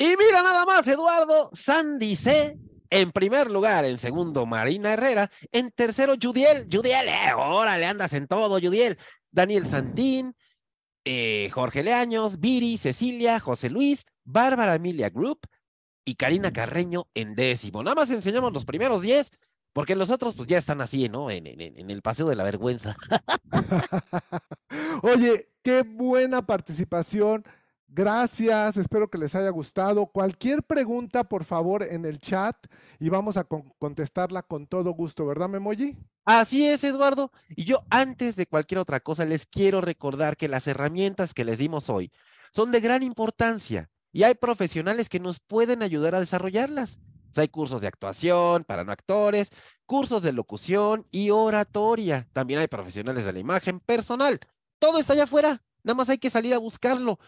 [0.00, 2.56] Y mira nada más, Eduardo, Sandy C.
[2.88, 5.30] En primer lugar, en segundo, Marina Herrera.
[5.52, 6.66] En tercero, Judiel.
[6.72, 8.96] Judiel, eh, órale, andas en todo, Judiel.
[9.30, 10.34] Daniel Santín,
[11.04, 15.40] eh, Jorge Leaños, Viri, Cecilia, José Luis, Bárbara Emilia Group
[16.06, 17.82] y Karina Carreño en décimo.
[17.82, 19.30] Nada más enseñamos los primeros diez,
[19.74, 21.30] porque los otros pues ya están así, ¿no?
[21.30, 22.96] En, en el paseo de la vergüenza.
[25.02, 27.44] Oye, qué buena participación
[27.92, 30.06] Gracias, espero que les haya gustado.
[30.06, 32.56] Cualquier pregunta, por favor, en el chat
[33.00, 35.96] y vamos a contestarla con todo gusto, ¿verdad, Memoji?
[36.24, 37.32] Así es, Eduardo.
[37.48, 41.58] Y yo, antes de cualquier otra cosa, les quiero recordar que las herramientas que les
[41.58, 42.12] dimos hoy
[42.52, 47.00] son de gran importancia y hay profesionales que nos pueden ayudar a desarrollarlas.
[47.36, 49.50] hay cursos de actuación para no actores,
[49.84, 52.28] cursos de locución y oratoria.
[52.32, 54.38] También hay profesionales de la imagen personal.
[54.78, 55.60] Todo está allá afuera.
[55.82, 57.18] Nada más hay que salir a buscarlo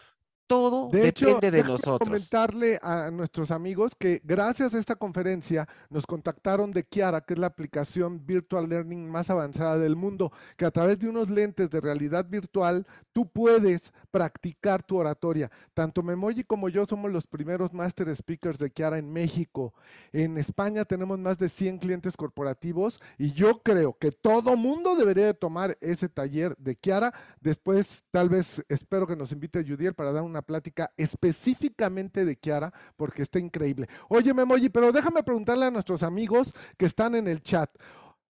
[0.47, 1.99] todo depende de nosotros.
[1.99, 7.39] comentarle a nuestros amigos que gracias a esta conferencia nos contactaron de Kiara, que es
[7.39, 11.81] la aplicación Virtual Learning más avanzada del mundo, que a través de unos lentes de
[11.81, 15.51] realidad virtual tú puedes practicar tu oratoria.
[15.73, 19.73] Tanto Memoji como yo somos los primeros master speakers de Kiara en México.
[20.11, 25.25] En España tenemos más de 100 clientes corporativos y yo creo que todo mundo debería
[25.25, 27.13] de tomar ese taller de Kiara.
[27.39, 32.35] Después tal vez espero que nos invite Judiel para dar un una plática específicamente de
[32.35, 33.87] Kiara porque está increíble.
[34.09, 37.69] Oye, Memoji, pero déjame preguntarle a nuestros amigos que están en el chat.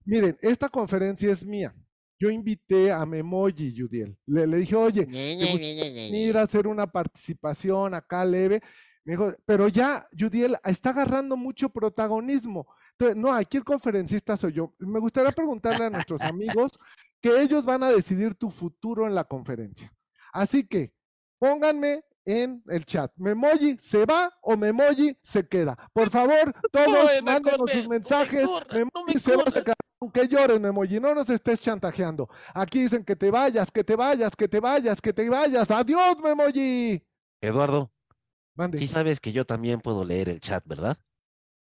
[0.05, 1.73] Miren, esta conferencia es mía.
[2.19, 4.17] Yo invité a Memoji, Judiel.
[4.25, 8.61] Le, dije, oye, ir a hacer una participación acá leve.
[9.05, 12.67] Me dijo, pero ya, Judiel está agarrando mucho protagonismo.
[12.91, 14.75] Entonces, no, aquí el conferencista soy yo.
[14.79, 16.77] Me gustaría preguntarle a nuestros amigos
[17.21, 19.91] que ellos van a decidir tu futuro en la conferencia.
[20.33, 20.93] Así que
[21.43, 23.11] pónganme en el chat.
[23.17, 25.75] ¿Memoji se va o Memoji se queda?
[25.91, 28.47] Por favor, todos mándenos sus mensajes.
[28.71, 29.75] Memoji se va a quedar.
[29.99, 32.29] Aunque llores, Memoji, no nos estés chantajeando.
[32.53, 35.69] Aquí dicen que te vayas, que te vayas, que te vayas, que te vayas.
[35.69, 37.03] Adiós, Memoji.
[37.41, 37.91] Eduardo,
[38.55, 38.77] Mande.
[38.77, 40.97] sí sabes que yo también puedo leer el chat, ¿verdad?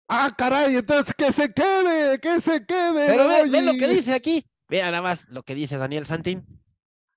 [0.09, 3.07] Ah, caray, entonces que se quede, que se quede.
[3.07, 4.45] Pero ve, lo que dice aquí.
[4.68, 6.62] Vea nada más lo que dice Daniel Santín.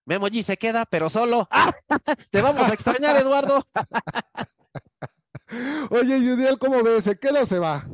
[0.06, 1.48] Memoji se queda, pero solo.
[2.30, 3.62] Te vamos a extrañar, Eduardo.
[5.90, 7.04] Oye, Judiel, ¿cómo ves?
[7.04, 7.86] ¿Se queda o se va?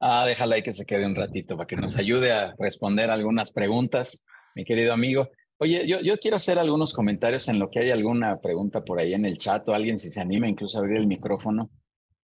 [0.00, 3.50] Ah, déjala ahí que se quede un ratito para que nos ayude a responder algunas
[3.50, 4.24] preguntas,
[4.54, 5.30] mi querido amigo.
[5.58, 9.14] Oye, yo, yo quiero hacer algunos comentarios en lo que hay alguna pregunta por ahí
[9.14, 11.70] en el chat o alguien si se anima incluso a abrir el micrófono.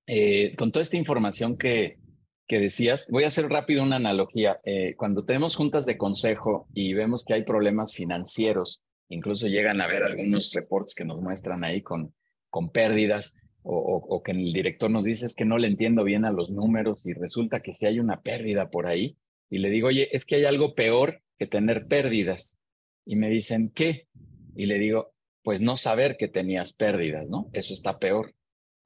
[0.07, 1.99] Eh, con toda esta información que,
[2.48, 4.60] que decías, voy a hacer rápido una analogía.
[4.64, 9.88] Eh, cuando tenemos juntas de consejo y vemos que hay problemas financieros, incluso llegan a
[9.88, 12.14] ver algunos reportes que nos muestran ahí con,
[12.50, 13.38] con pérdidas,
[13.70, 17.06] o, que el director nos dice es que no le entiendo bien a los números
[17.06, 19.18] y resulta que si hay una pérdida por ahí,
[19.50, 22.60] y le digo, oye, es que hay algo peor que tener pérdidas.
[23.06, 24.08] Y me dicen, ¿qué?
[24.56, 27.50] Y le digo, pues no saber que tenías pérdidas, ¿no?
[27.54, 28.34] Eso está peor.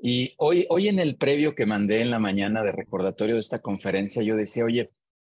[0.03, 3.59] Y hoy, hoy en el previo que mandé en la mañana de recordatorio de esta
[3.59, 4.89] conferencia, yo decía, oye,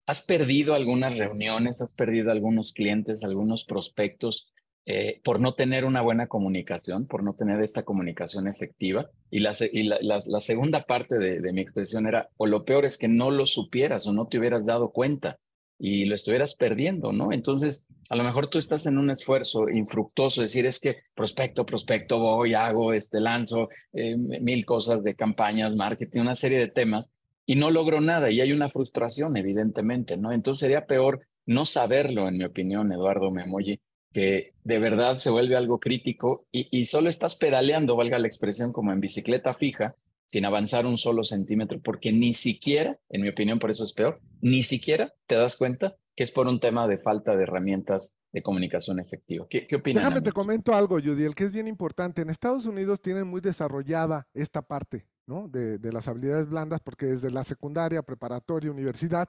[0.05, 1.81] ¿has perdido algunas reuniones?
[1.81, 4.51] ¿Has perdido algunos clientes, algunos prospectos
[4.85, 9.09] eh, por no tener una buena comunicación, por no tener esta comunicación efectiva?
[9.31, 12.97] Y la, y la, segunda parte de, de mi expresión era, o lo peor es
[12.97, 15.39] que no lo supieras o no te hubieras dado cuenta
[15.79, 17.31] y lo estuvieras perdiendo, ¿no?
[17.31, 22.19] Entonces, a lo mejor tú estás en un esfuerzo infructuoso, decir es que prospecto, prospecto,
[22.19, 27.11] voy, hago, este, lanzo eh, mil cosas de campañas, marketing, una serie de temas
[27.45, 30.31] y no logro nada y hay una frustración, evidentemente, ¿no?
[30.31, 33.79] Entonces sería peor no saberlo, en mi opinión, Eduardo Memoyi,
[34.11, 38.71] que de verdad se vuelve algo crítico y, y solo estás pedaleando, valga la expresión,
[38.71, 39.95] como en bicicleta fija,
[40.27, 44.21] sin avanzar un solo centímetro, porque ni siquiera, en mi opinión, por eso es peor,
[44.41, 48.41] ni siquiera te das cuenta que es por un tema de falta de herramientas de
[48.41, 49.45] comunicación efectiva.
[49.49, 50.03] ¿Qué, qué opinas?
[50.03, 52.21] Déjame te comento algo, Judiel, que es bien importante.
[52.21, 55.07] En Estados Unidos tienen muy desarrollada esta parte.
[55.27, 55.49] ¿no?
[55.49, 59.27] De, de, las habilidades blandas, porque desde la secundaria, preparatoria, universidad,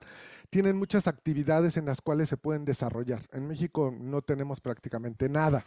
[0.49, 3.26] tienen muchas actividades en las cuales se pueden desarrollar.
[3.32, 5.66] En México no tenemos prácticamente nada.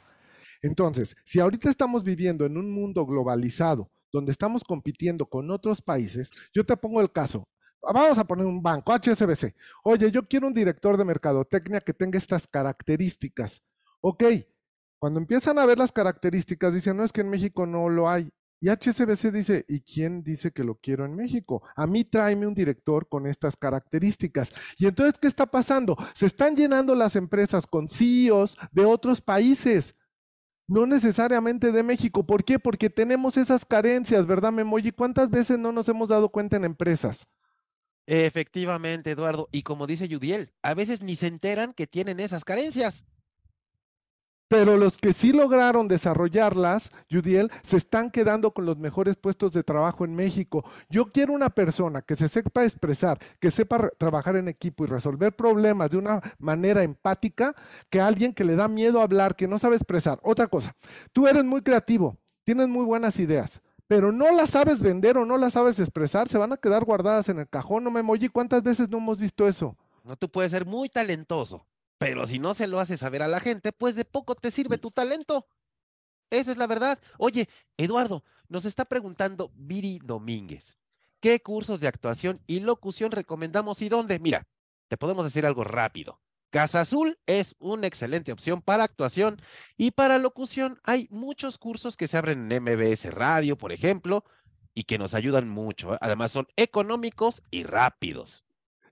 [0.61, 6.29] Entonces, si ahorita estamos viviendo en un mundo globalizado, donde estamos compitiendo con otros países,
[6.53, 7.47] yo te pongo el caso.
[7.81, 9.55] Vamos a poner un banco, HSBC.
[9.83, 13.63] Oye, yo quiero un director de mercadotecnia que tenga estas características.
[14.01, 14.23] Ok,
[14.99, 18.29] cuando empiezan a ver las características, dicen, no es que en México no lo hay.
[18.59, 21.63] Y HSBC dice, ¿y quién dice que lo quiero en México?
[21.75, 24.53] A mí tráeme un director con estas características.
[24.77, 25.97] Y entonces, ¿qué está pasando?
[26.13, 29.95] Se están llenando las empresas con CEOs de otros países
[30.67, 32.25] no necesariamente de México.
[32.25, 32.59] ¿Por qué?
[32.59, 34.91] Porque tenemos esas carencias, ¿verdad, Memoji?
[34.91, 37.27] ¿Cuántas veces no nos hemos dado cuenta en empresas?
[38.07, 39.47] Efectivamente, Eduardo.
[39.51, 43.05] Y como dice Yudiel, a veces ni se enteran que tienen esas carencias.
[44.51, 49.63] Pero los que sí lograron desarrollarlas, Judiel, se están quedando con los mejores puestos de
[49.63, 50.65] trabajo en México.
[50.89, 55.33] Yo quiero una persona que se sepa expresar, que sepa trabajar en equipo y resolver
[55.33, 57.55] problemas de una manera empática,
[57.89, 60.19] que alguien que le da miedo hablar, que no sabe expresar.
[60.21, 60.75] Otra cosa,
[61.13, 65.37] tú eres muy creativo, tienes muy buenas ideas, pero no las sabes vender o no
[65.37, 67.85] las sabes expresar, se van a quedar guardadas en el cajón.
[67.85, 69.77] No me mollí, ¿cuántas veces no hemos visto eso?
[70.03, 71.65] No, tú puedes ser muy talentoso,
[72.01, 74.79] pero si no se lo haces saber a la gente, pues de poco te sirve
[74.79, 75.47] tu talento.
[76.31, 76.99] Esa es la verdad.
[77.19, 77.47] Oye,
[77.77, 80.79] Eduardo, nos está preguntando Viri Domínguez.
[81.19, 84.17] ¿Qué cursos de actuación y locución recomendamos y dónde?
[84.17, 84.47] Mira,
[84.87, 86.19] te podemos decir algo rápido.
[86.49, 89.39] Casa Azul es una excelente opción para actuación
[89.77, 94.25] y para locución hay muchos cursos que se abren en MBS Radio, por ejemplo,
[94.73, 95.93] y que nos ayudan mucho.
[95.93, 95.97] ¿eh?
[96.01, 98.43] Además son económicos y rápidos.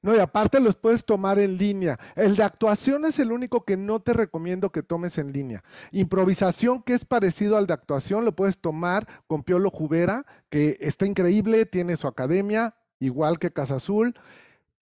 [0.02, 2.00] No, y aparte los puedes tomar en línea.
[2.16, 5.64] El de actuación es el único que no te recomiendo que tomes en línea.
[5.91, 11.06] Improvisación, que es parecido al de actuación, lo puedes tomar con Piolo Jubera, que está
[11.06, 14.16] increíble, tiene su academia, igual que Casa Azul.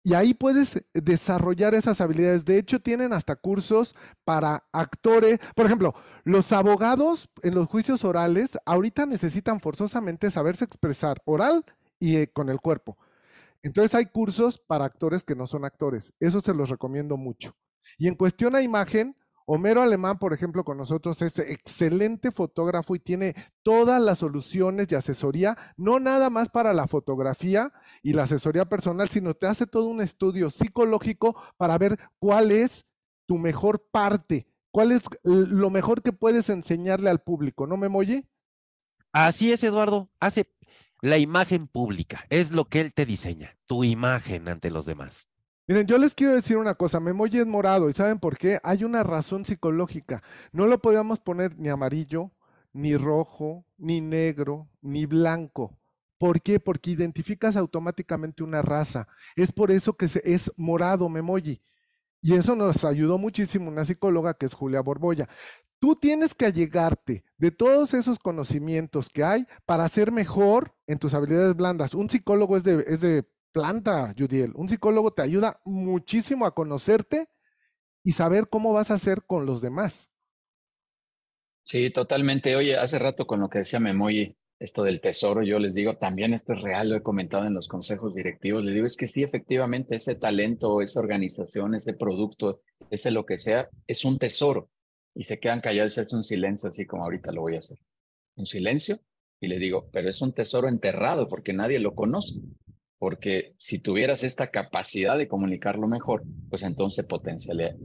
[0.03, 2.45] Y ahí puedes desarrollar esas habilidades.
[2.45, 5.41] De hecho, tienen hasta cursos para actores.
[5.55, 5.95] Por ejemplo,
[6.25, 11.65] los abogados en los juicios orales ahorita necesitan forzosamente saberse expresar oral
[11.99, 12.99] y eh, con el cuerpo.
[13.67, 16.13] Entonces hay cursos para actores que no son actores.
[16.21, 17.57] Eso se los recomiendo mucho.
[17.99, 23.01] Y en cuestión a imagen, Homero Alemán, por ejemplo, con nosotros es excelente fotógrafo y
[23.01, 27.73] tiene todas las soluciones de asesoría, no nada más para la fotografía
[28.05, 32.87] y la asesoría personal, sino te hace todo un estudio psicológico para ver cuál es
[33.27, 38.29] tu mejor parte, cuál es lo mejor que puedes enseñarle al público, ¿no me molle?
[39.13, 40.09] Así es, Eduardo.
[40.21, 40.45] Hace
[41.01, 45.29] la imagen pública, es lo que él te diseña, tu imagen ante los demás.
[45.69, 48.61] Miren, yo les quiero decir una cosa, Memoji es morado y ¿saben por qué?
[48.63, 50.23] Hay una razón psicológica.
[50.53, 52.31] No lo podíamos poner ni amarillo,
[52.73, 55.77] ni rojo, ni negro, ni blanco.
[56.19, 56.61] ¿Por qué?
[56.61, 59.09] Porque identificas automáticamente una raza.
[59.35, 61.61] Es por eso que es morado Memoji.
[62.23, 65.29] Y eso nos ayudó muchísimo una psicóloga que es Julia Borbolla.
[65.79, 71.15] Tú tienes que allegarte de todos esos conocimientos que hay para ser mejor en tus
[71.15, 71.95] habilidades blandas.
[71.95, 74.53] Un psicólogo es de, es de planta, Judiel.
[74.55, 77.29] Un psicólogo te ayuda muchísimo a conocerte
[78.03, 80.09] y saber cómo vas a hacer con los demás.
[81.65, 82.55] Sí, totalmente.
[82.55, 86.33] Oye, hace rato con lo que decía Memoy, esto del tesoro, yo les digo, también
[86.33, 89.23] esto es real, lo he comentado en los consejos directivos, les digo, es que sí,
[89.23, 94.71] efectivamente, ese talento, esa organización, ese producto, ese lo que sea, es un tesoro.
[95.17, 97.79] Y se quedan callados, se hace un silencio, así como ahorita lo voy a hacer.
[98.37, 99.01] Un silencio,
[99.41, 102.41] y le digo, pero es un tesoro enterrado porque nadie lo conoce
[102.99, 107.07] porque si tuvieras esta capacidad de comunicarlo mejor, pues entonces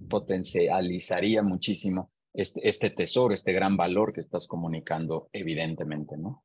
[0.09, 6.43] potencializaría muchísimo este, este, tesoro, este gran valor que estás comunicando, evidentemente, ¿no?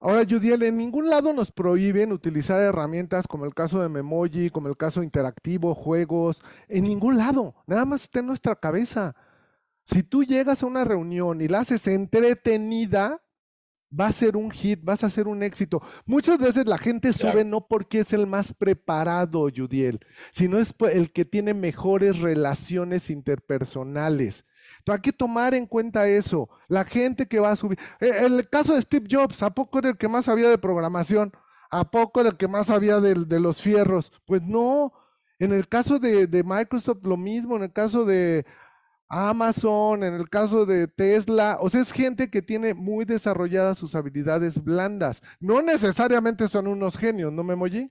[0.00, 4.68] Ahora, Judiel, en ningún lado nos prohíben utilizar herramientas como el caso de Memoji, como
[4.68, 9.16] el caso interactivo, juegos, en ningún lado, nada más está en nuestra cabeza.
[9.84, 13.22] Si tú llegas a una reunión y la haces entretenida,
[13.98, 15.82] va a ser un hit, vas a ser un éxito.
[16.06, 20.00] Muchas veces la gente sube no porque es el más preparado, Judiel,
[20.32, 24.44] sino es el que tiene mejores relaciones interpersonales.
[24.78, 26.48] Entonces hay que tomar en cuenta eso.
[26.68, 27.78] La gente que va a subir.
[28.00, 31.32] E, el caso de Steve Jobs, ¿a poco era el que más sabía de programación?
[31.70, 34.12] ¿A poco era el que más sabía de, de los fierros?
[34.26, 34.92] Pues no.
[35.38, 37.56] En el caso de, de Microsoft, lo mismo.
[37.56, 38.46] En el caso de
[39.08, 43.94] Amazon, en el caso de Tesla, o sea, es gente que tiene muy desarrolladas sus
[43.94, 45.22] habilidades blandas.
[45.40, 47.90] No necesariamente son unos genios, ¿no, me Memoji?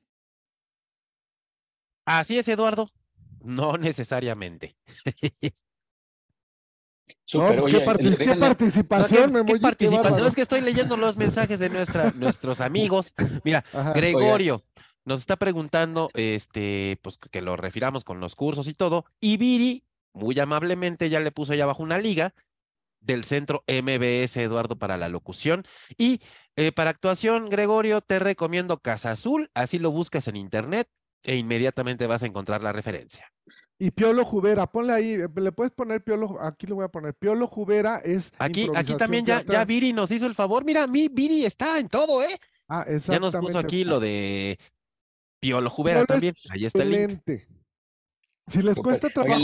[2.06, 2.88] Así es, Eduardo.
[3.42, 4.76] No necesariamente.
[7.32, 7.80] Pues, ¿qué,
[8.40, 10.28] participación, no, ¿qué, participación?
[10.28, 13.14] es que estoy leyendo los mensajes de nuestra, nuestros amigos.
[13.44, 13.64] Mira,
[13.96, 14.64] Gregorio
[15.06, 19.06] nos está preguntando, este, pues que lo refiramos con los cursos y todo.
[19.20, 19.84] Y Viri
[20.14, 22.34] muy amablemente ya le puso allá abajo una liga
[23.00, 25.64] del centro MBS Eduardo para la locución.
[25.98, 26.22] Y
[26.56, 30.88] eh, para actuación, Gregorio, te recomiendo Casa Azul, así lo buscas en internet
[31.24, 33.32] e inmediatamente vas a encontrar la referencia.
[33.80, 37.48] Y Piolo Jubera, ponle ahí, le puedes poner Piolo, aquí le voy a poner, Piolo
[37.48, 38.32] Jubera es.
[38.38, 41.90] Aquí, aquí también ya, ya Viri nos hizo el favor, mira, mi Viri está en
[41.90, 42.40] todo, ¿eh?
[42.68, 44.58] Ah, Ya nos puso aquí lo de
[45.40, 47.42] Piolo Jubera también, ahí está el link.
[48.48, 49.42] Si les cuesta trabajo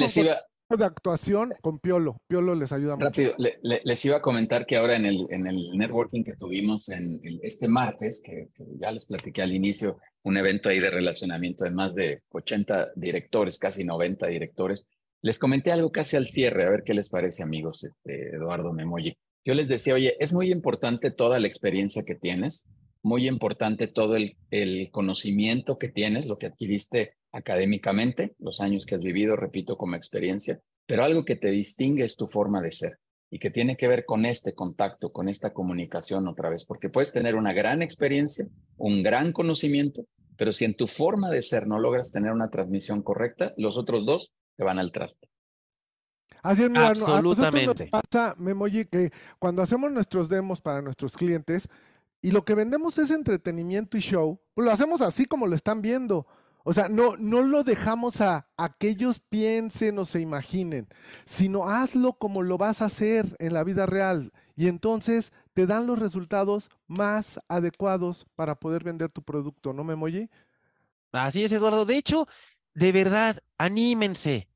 [0.77, 2.21] de actuación con Piolo.
[2.27, 3.05] Piolo les ayuda mucho.
[3.05, 7.19] Rápido, les iba a comentar que ahora en el, en el networking que tuvimos en
[7.41, 8.49] este martes, que,
[8.79, 13.57] ya les platiqué al inicio, un evento ahí de relacionamiento de más de 80 directores,
[13.57, 14.89] casi 90 directores,
[15.21, 19.17] les comenté algo casi al cierre, a ver qué les parece, amigos, este, Eduardo Memoyi.
[19.43, 22.69] Yo les decía, oye, es muy importante toda la experiencia que tienes,
[23.01, 28.95] muy importante todo el, el conocimiento que tienes, lo que adquiriste académicamente, los años que
[28.95, 32.99] has vivido, repito, como experiencia, pero algo que te distingue es tu forma de ser
[33.29, 37.13] y que tiene que ver con este contacto, con esta comunicación otra vez, porque puedes
[37.13, 38.45] tener una gran experiencia,
[38.77, 43.03] un gran conocimiento, pero si en tu forma de ser no logras tener una transmisión
[43.03, 45.29] correcta, los otros dos te van al traste.
[46.41, 47.89] Así es, mira, Absolutamente.
[47.91, 51.67] nos pasa, Memoji, que cuando hacemos nuestros demos para nuestros clientes
[52.21, 55.81] y lo que vendemos es entretenimiento y show, pues lo hacemos así como lo están
[55.81, 56.27] viendo.
[56.63, 60.87] O sea, no, no lo dejamos a, a, que ellos piensen o se imaginen,
[61.25, 64.31] sino hazlo como lo vas a hacer en la vida real.
[64.55, 70.29] Y entonces te dan los resultados más adecuados para poder vender tu producto, ¿no, Memoji?
[71.11, 71.85] Así es, Eduardo.
[71.85, 72.27] De hecho,
[72.73, 74.49] de verdad, anímense.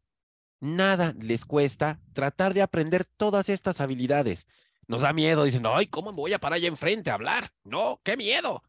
[0.59, 4.47] Nada les cuesta tratar de aprender todas estas habilidades.
[4.88, 7.49] Nos da miedo, dicen, ay, ¿cómo me voy a parar allá enfrente a hablar?
[7.63, 8.63] No, qué miedo.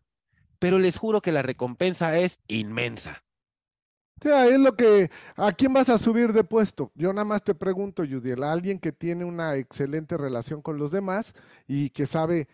[0.59, 3.25] Pero les juro que la recompensa es inmensa.
[4.21, 6.93] O sea, es lo que, ¿a quién vas a subir de puesto?
[6.95, 10.93] Yo nada más te pregunto, Judiel, a alguien que tiene una excelente relación con los
[10.93, 11.35] demás
[11.67, 12.49] y que sabe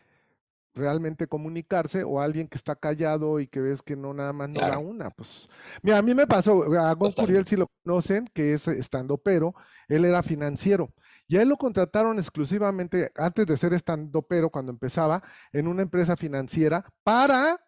[0.75, 4.61] realmente comunicarse o alguien que está callado y que ves que no nada más no
[4.61, 5.49] da una, pues
[5.83, 9.55] mira, a mí me pasó, a Gon Curiel si lo conocen, que es estando pero,
[9.89, 10.93] él era financiero
[11.27, 15.83] y a él lo contrataron exclusivamente antes de ser estando pero cuando empezaba en una
[15.83, 17.59] empresa financiera para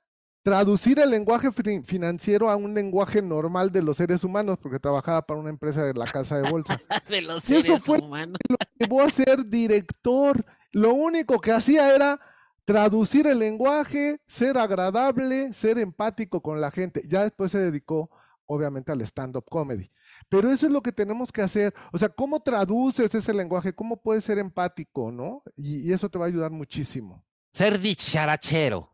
[0.43, 5.41] traducir el lenguaje financiero a un lenguaje normal de los seres humanos, porque trabajaba para
[5.41, 6.81] una empresa de la casa de bolsa.
[7.09, 8.39] de los seres eso fue humanos.
[8.49, 10.45] lo que llevó a ser director.
[10.73, 12.21] Lo único que hacía era
[12.65, 17.03] traducir el lenguaje, ser agradable, ser empático con la gente.
[17.09, 18.11] Ya después se dedicó,
[18.47, 19.91] obviamente, al stand-up comedy.
[20.29, 21.75] Pero eso es lo que tenemos que hacer.
[21.93, 23.75] O sea, ¿cómo traduces ese lenguaje?
[23.75, 25.43] ¿Cómo puedes ser empático, no?
[25.57, 27.25] Y, eso te va a ayudar muchísimo.
[27.53, 28.91] Ser dicharachero.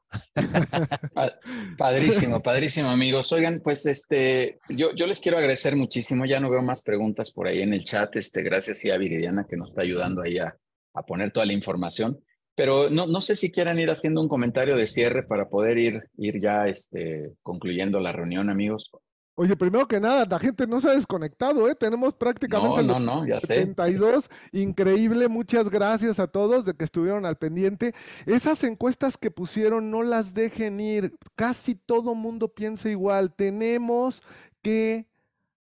[1.77, 3.31] Padrísimo, padrísimo, amigos.
[3.33, 6.25] Oigan, pues este, yo, yo les quiero agradecer muchísimo.
[6.25, 8.17] Ya no veo más preguntas por ahí en el chat.
[8.17, 10.57] Este, gracias a Viridiana que nos está ayudando ahí a,
[10.95, 12.19] a poner toda la información.
[12.59, 16.03] Pero no, no sé si quieran ir haciendo un comentario de cierre para poder ir,
[16.17, 18.91] ir ya este, concluyendo la reunión, amigos.
[19.37, 21.77] Oye, primero que nada, la gente no se ha desconectado, ¿eh?
[21.77, 24.29] Tenemos prácticamente no, no, no, ya 72.
[24.51, 27.95] Increíble, muchas gracias a todos de que estuvieron al pendiente.
[28.27, 31.17] Esas encuestas que pusieron, no las dejen ir.
[31.37, 33.33] Casi todo mundo piensa igual.
[33.33, 34.21] Tenemos
[34.63, 35.07] que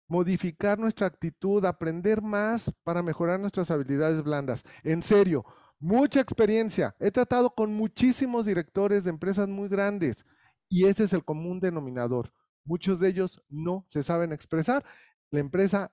[0.07, 4.62] modificar nuestra actitud, aprender más para mejorar nuestras habilidades blandas.
[4.84, 5.45] En serio,
[5.87, 6.97] mucha experiencia.
[6.99, 10.26] He tratado con muchísimos directores de empresas muy grandes
[10.68, 12.32] y ese es el común denominador.
[12.64, 14.84] Muchos de ellos no se saben expresar.
[15.30, 15.93] La empresa,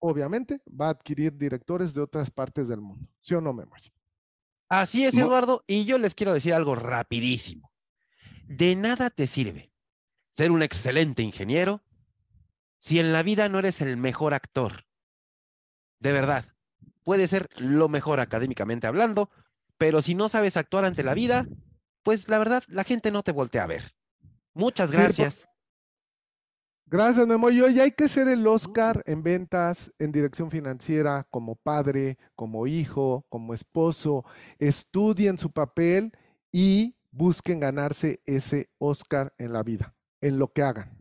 [0.00, 3.08] obviamente, va a adquirir directores de otras partes del mundo.
[3.20, 3.72] ¿Sí o no, Memo?
[4.68, 5.62] Así es, Eduardo.
[5.68, 7.70] Y yo les quiero decir algo rapidísimo.
[8.48, 9.72] De nada te sirve
[10.30, 11.82] ser un excelente ingeniero
[12.78, 14.84] si en la vida no eres el mejor actor.
[16.00, 16.57] De verdad
[17.08, 19.30] puede ser lo mejor académicamente hablando,
[19.78, 21.46] pero si no sabes actuar ante la vida,
[22.02, 23.94] pues la verdad, la gente no te voltea a ver.
[24.52, 25.48] Muchas gracias.
[26.84, 27.48] Gracias, Memo.
[27.48, 32.66] Y hoy hay que ser el Oscar en ventas, en dirección financiera, como padre, como
[32.66, 34.26] hijo, como esposo.
[34.58, 36.12] Estudien su papel
[36.52, 40.97] y busquen ganarse ese Oscar en la vida, en lo que hagan.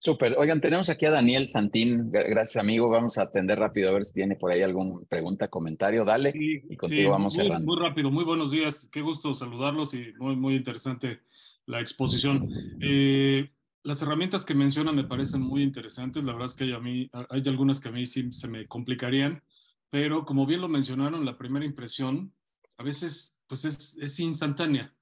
[0.00, 0.36] Súper.
[0.38, 2.10] Oigan, tenemos aquí a Daniel Santín.
[2.12, 2.88] Gracias, amigo.
[2.88, 6.04] Vamos a atender rápido a ver si tiene por ahí alguna pregunta, comentario.
[6.04, 6.32] Dale.
[6.34, 7.74] y contigo vamos muy, cerrando.
[7.74, 8.10] Muy rápido.
[8.10, 8.88] Muy buenos días.
[8.92, 11.20] Qué gusto saludarlos y muy, muy interesante
[11.66, 12.48] la exposición.
[12.80, 13.50] Eh,
[13.82, 16.24] las herramientas que mencionan me parecen muy interesantes.
[16.24, 18.66] La verdad es que hay, a mí, hay algunas que a mí sí se me
[18.66, 19.42] complicarían,
[19.90, 22.32] pero como bien lo mencionaron, la primera impresión
[22.76, 24.94] a veces pues es, es instantánea.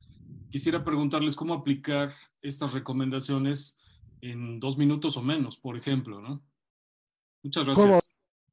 [0.50, 3.78] Quisiera preguntarles cómo aplicar estas recomendaciones
[4.20, 6.42] en dos minutos o menos, por ejemplo, ¿no?
[7.42, 8.10] Muchas gracias.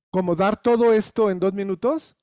[0.10, 2.16] ¿Cómo, dar todo esto en dos minutos?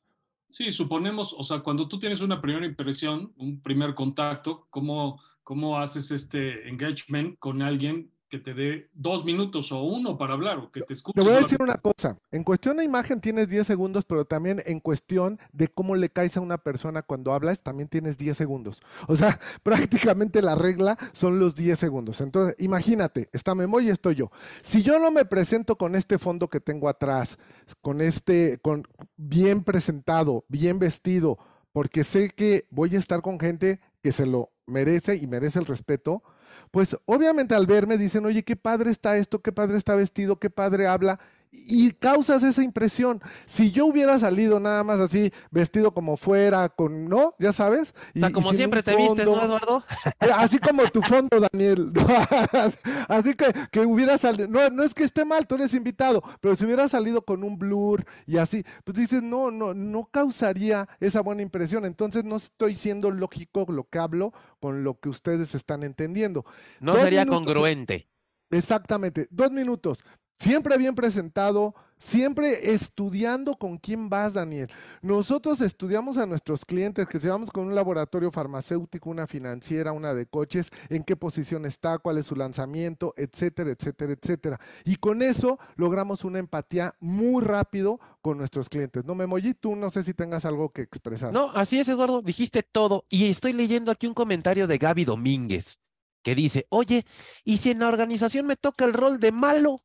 [0.49, 5.79] Sí, suponemos, o sea, cuando tú tienes una primera impresión, un primer contacto, ¿cómo, cómo
[5.79, 10.71] haces este engagement con alguien que te dé dos minutos o uno para hablar o
[10.71, 11.21] que te escuche.
[11.21, 12.17] Te voy a decir una cosa.
[12.31, 16.37] En cuestión de imagen tienes 10 segundos, pero también en cuestión de cómo le caes
[16.37, 18.83] a una persona cuando hablas, también tienes 10 segundos.
[19.09, 22.21] O sea, prácticamente la regla son los 10 segundos.
[22.21, 24.31] Entonces, imagínate, está Memo y estoy yo.
[24.63, 27.37] Si yo no me presento con este fondo que tengo atrás,
[27.81, 28.85] con este, con
[29.17, 31.37] bien presentado, bien vestido,
[31.73, 35.67] porque sé que voy a estar con gente que se lo merece y merece el
[35.67, 36.23] respeto,
[36.71, 40.51] pues obviamente al verme dicen, oye, qué padre está esto, qué padre está vestido, qué
[40.51, 41.21] padre habla
[41.53, 43.21] y causas esa impresión.
[43.45, 47.35] Si yo hubiera salido nada más así, vestido como fuera, con, ¿no?
[47.39, 47.95] Ya sabes.
[48.15, 49.85] Y, como siempre te vistes, ¿no, Eduardo?
[50.21, 51.93] Eh, así como tu fondo, Daniel.
[53.09, 56.55] así que, que hubiera salido, no, no es que esté mal, tú eres invitado, pero
[56.55, 61.21] si hubiera salido con un blur y así, pues dices, no, no, no causaría esa
[61.21, 61.85] buena impresión.
[61.85, 66.45] Entonces no estoy siendo lógico lo que hablo con lo que ustedes están entendiendo.
[66.81, 68.09] No sería congruente.
[68.51, 70.05] Exactamente, dos minutos.
[70.41, 74.71] Siempre bien presentado, siempre estudiando con quién vas, Daniel.
[75.03, 80.15] Nosotros estudiamos a nuestros clientes, que si vamos con un laboratorio farmacéutico, una financiera, una
[80.15, 84.61] de coches, en qué posición está, cuál es su lanzamiento, etcétera, etcétera, etcétera.
[84.87, 89.05] Y con eso logramos una empatía muy rápido con nuestros clientes.
[89.05, 91.35] No, Memoyi, tú no sé si tengas algo que expresar.
[91.35, 93.05] No, así es, Eduardo, dijiste todo.
[93.11, 95.81] Y estoy leyendo aquí un comentario de Gaby Domínguez,
[96.23, 97.05] que dice, oye,
[97.45, 99.83] ¿y si en la organización me toca el rol de malo?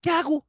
[0.00, 0.46] ¿Qué hago?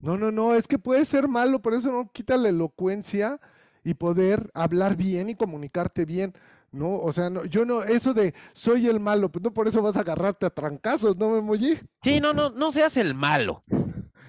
[0.00, 3.40] No, no, no, es que puede ser malo, por eso no quita la elocuencia
[3.82, 6.34] y poder hablar bien y comunicarte bien.
[6.70, 9.82] No, o sea, no, yo no, eso de soy el malo, pues no por eso
[9.82, 11.78] vas a agarrarte a trancazos, ¿no me mollí?
[12.02, 13.64] Sí, no, no, no seas el malo.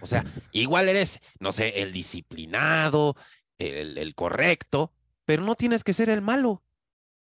[0.02, 3.16] O sea, igual eres, no sé, el disciplinado,
[3.58, 4.94] el, el correcto,
[5.26, 6.64] pero no tienes que ser el malo.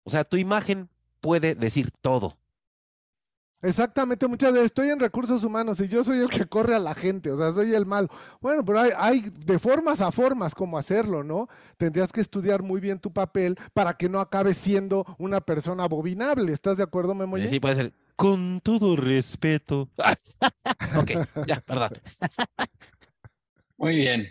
[0.04, 0.90] O sea, tu imagen
[1.20, 2.38] puede decir todo.
[3.64, 6.94] Exactamente, muchas veces estoy en recursos humanos y yo soy el que corre a la
[6.94, 8.10] gente, o sea, soy el malo.
[8.42, 11.48] Bueno, pero hay, hay, de formas a formas como hacerlo, ¿no?
[11.78, 16.52] Tendrías que estudiar muy bien tu papel para que no acabes siendo una persona abominable.
[16.52, 17.48] ¿Estás de acuerdo, Memoye?
[17.48, 17.94] Sí, puede ser.
[18.18, 19.90] Con todo respeto.
[20.98, 21.12] ok,
[21.48, 21.92] ya, perdón.
[23.78, 24.28] muy bien.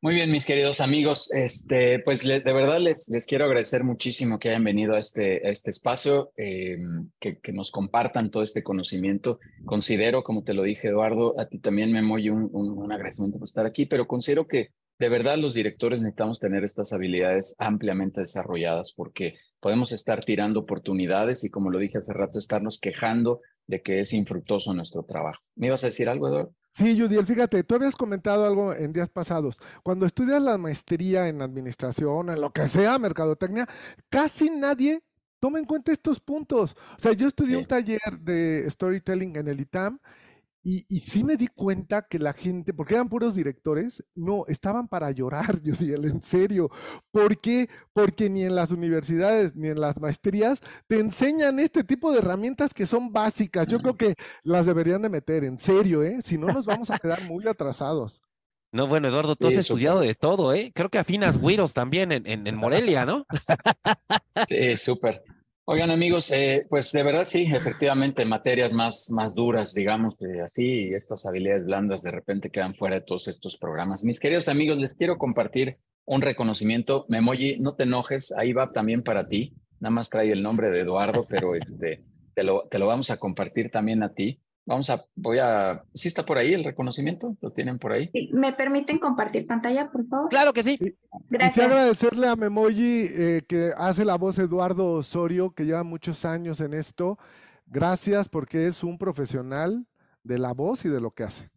[0.00, 4.50] Muy bien, mis queridos amigos, este, pues de verdad les, les quiero agradecer muchísimo que
[4.50, 9.40] hayan venido a este, este espacio, em, que, que, nos compartan todo este conocimiento.
[9.64, 13.40] Considero, como te lo dije, Eduardo, a ti también me moy un, un, un, agradecimiento
[13.40, 14.68] por estar aquí, pero considero que
[15.00, 21.42] de verdad los directores necesitamos tener estas habilidades ampliamente desarrolladas porque podemos estar tirando oportunidades
[21.42, 25.42] y, como lo dije hace rato, estarnos quejando de que es infructuoso nuestro trabajo.
[25.56, 26.54] ¿Me ibas a decir algo, Eduardo?
[26.70, 29.58] Sí, Judiel, fíjate, tú habías comentado algo en días pasados.
[29.82, 33.66] Cuando estudias la maestría en administración, en lo que sea, mercadotecnia,
[34.08, 35.02] casi nadie
[35.40, 36.76] toma en cuenta estos puntos.
[36.96, 37.60] O sea, yo estudié sí.
[37.62, 39.98] un taller de storytelling en el ITAM
[40.62, 44.88] y, y, sí me di cuenta que la gente, porque eran puros directores, no, estaban
[44.88, 46.70] para llorar, yo dije, en serio.
[47.10, 47.68] ¿Por qué?
[47.92, 52.74] Porque ni en las universidades ni en las maestrías te enseñan este tipo de herramientas
[52.74, 53.68] que son básicas.
[53.68, 56.18] Yo creo que las deberían de meter, en serio, ¿eh?
[56.22, 58.22] Si no, nos vamos a quedar muy atrasados.
[58.70, 60.72] No, bueno, Eduardo, tú has sí, estudiado de todo, ¿eh?
[60.74, 63.24] Creo que afinas güiros también en, en, en Morelia, ¿no?
[64.48, 65.22] Sí, súper.
[65.70, 70.88] Oigan amigos, eh, pues de verdad sí, efectivamente, materias más, más duras, digamos, de así,
[70.88, 74.02] y estas habilidades blandas de repente quedan fuera de todos estos programas.
[74.02, 75.76] Mis queridos amigos, les quiero compartir
[76.06, 77.04] un reconocimiento.
[77.10, 79.52] Memoji, no te enojes, ahí va también para ti.
[79.78, 83.18] Nada más trae el nombre de Eduardo, pero este, te, lo, te lo vamos a
[83.18, 84.40] compartir también a ti.
[84.68, 87.34] Vamos a, voy a, ¿sí está por ahí el reconocimiento?
[87.40, 88.10] ¿Lo tienen por ahí?
[88.12, 88.28] Sí.
[88.34, 90.28] ¿Me permiten compartir pantalla, por favor?
[90.28, 90.78] Claro que sí.
[91.30, 91.54] Gracias.
[91.54, 96.60] Quisiera agradecerle a Memoji eh, que hace la voz Eduardo Osorio, que lleva muchos años
[96.60, 97.18] en esto.
[97.64, 99.86] Gracias porque es un profesional
[100.22, 101.48] de la voz y de lo que hace.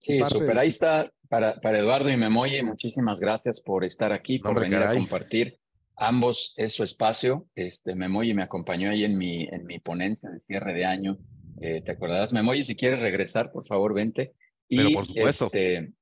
[0.00, 0.54] Sí, súper.
[0.54, 0.60] De...
[0.62, 2.64] Ahí está para, para Eduardo y Memoji.
[2.64, 4.96] Muchísimas gracias por estar aquí, por venir caray.
[4.96, 5.60] a compartir.
[5.94, 7.46] Ambos es su espacio.
[7.54, 11.16] Este, Memoji me acompañó ahí en mi, en mi ponencia de cierre de año
[11.60, 12.64] eh, ¿Te acordarás, Memoy?
[12.64, 14.34] Si quieres regresar, por favor, vente.
[14.68, 15.46] Y, Pero por supuesto.
[15.46, 15.92] Este,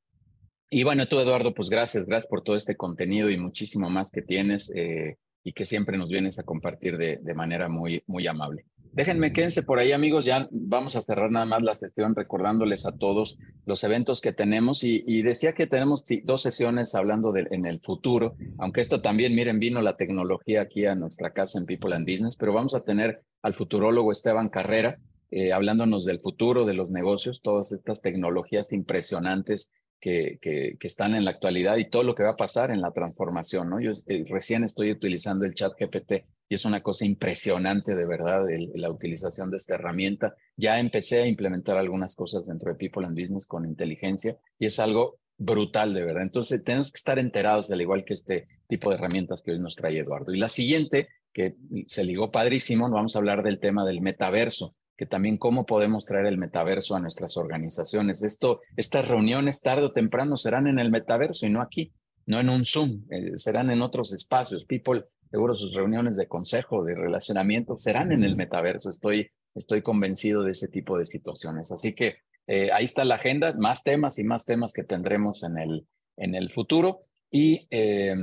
[0.70, 4.23] y bueno, tú, Eduardo, pues gracias, gracias por todo este contenido y muchísimo más que
[4.23, 8.65] tienes eh, y que siempre nos vienes a compartir de, de, manera muy, muy amable.
[8.93, 10.24] Déjenme, quédense por ahí, amigos.
[10.24, 14.83] Ya vamos a cerrar nada más la sesión recordándoles a todos los eventos que tenemos.
[14.83, 19.35] Y, y decía que tenemos dos sesiones hablando de, en el futuro, aunque esto también,
[19.35, 22.85] miren, vino la tecnología aquí a nuestra casa en People and Business, pero vamos a
[22.85, 24.99] tener al futurólogo Esteban Carrera,
[25.31, 31.24] eh, hablándonos del futuro de los negocios, todas estas tecnologías impresionantes que, que, están en
[31.24, 33.70] la actualidad y todo lo que va a pasar en la transformación.
[33.70, 33.81] ¿no?
[33.81, 38.47] Yo eh, recién estoy utilizando el chat GPT y es una cosa impresionante de verdad
[38.74, 40.36] la utilización de esta herramienta.
[40.57, 44.78] Ya empecé a implementar algunas cosas dentro de People and Business con inteligencia y es
[44.78, 46.23] algo brutal de verdad.
[46.23, 49.74] Entonces tenemos que estar enterados, al igual que este tipo de herramientas que hoy nos
[49.74, 50.32] trae Eduardo.
[50.32, 51.57] Y la siguiente, que
[51.89, 56.27] se ligó padrísimo, vamos a hablar del tema del metaverso que también cómo podemos traer
[56.27, 58.23] el metaverso a nuestras organizaciones.
[58.23, 61.93] Esto, estas reuniones tarde o temprano serán en el metaverso y no aquí,
[62.24, 64.64] no en un Zoom, eh, serán en otros espacios.
[64.64, 68.89] People, seguro sus reuniones de consejo, de relacionamiento serán en el metaverso.
[68.89, 71.70] Estoy, estoy convencido de ese tipo de situaciones.
[71.70, 72.16] Así que
[72.47, 75.86] eh, ahí está la agenda, más temas y más temas que tendremos en el,
[76.16, 77.01] en el futuro.
[77.31, 78.14] Y, eh,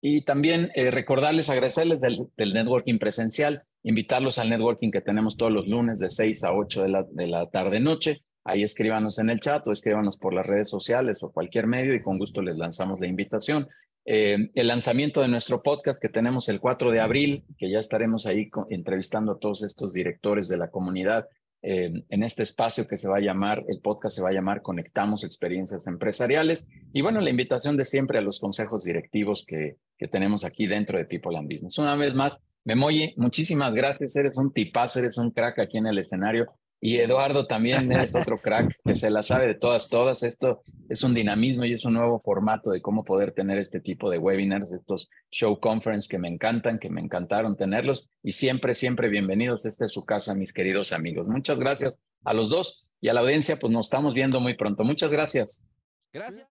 [0.00, 5.52] y también eh, recordarles, agradecerles del, del networking presencial invitarlos al networking que tenemos todos
[5.52, 8.24] los lunes de 6 a 8 de la, de la tarde-noche.
[8.42, 12.02] Ahí escríbanos en el chat o escríbanos por las redes sociales o cualquier medio y
[12.02, 13.68] con gusto les lanzamos la invitación.
[14.04, 18.26] Eh, el lanzamiento de nuestro podcast que tenemos el 4 de abril, que ya estaremos
[18.26, 21.28] ahí entrevistando a todos estos directores de la comunidad
[21.62, 24.62] eh, en este espacio que se va a llamar, el podcast se va a llamar
[24.62, 26.68] Conectamos Experiencias Empresariales.
[26.92, 30.98] Y bueno, la invitación de siempre a los consejos directivos que, que tenemos aquí dentro
[30.98, 31.78] de People and Business.
[31.78, 32.36] Una vez más,
[32.66, 36.52] Memoye, muchísimas gracias, eres un tipazo, eres un crack aquí en el escenario.
[36.80, 40.24] Y Eduardo también eres otro crack que se la sabe de todas, todas.
[40.24, 44.10] Esto es un dinamismo y es un nuevo formato de cómo poder tener este tipo
[44.10, 48.10] de webinars, estos show conference que me encantan, que me encantaron tenerlos.
[48.24, 49.64] Y siempre, siempre bienvenidos.
[49.64, 51.28] Esta es su casa, mis queridos amigos.
[51.28, 54.82] Muchas gracias a los dos y a la audiencia, pues nos estamos viendo muy pronto.
[54.82, 55.68] Muchas gracias.
[56.12, 56.55] Gracias.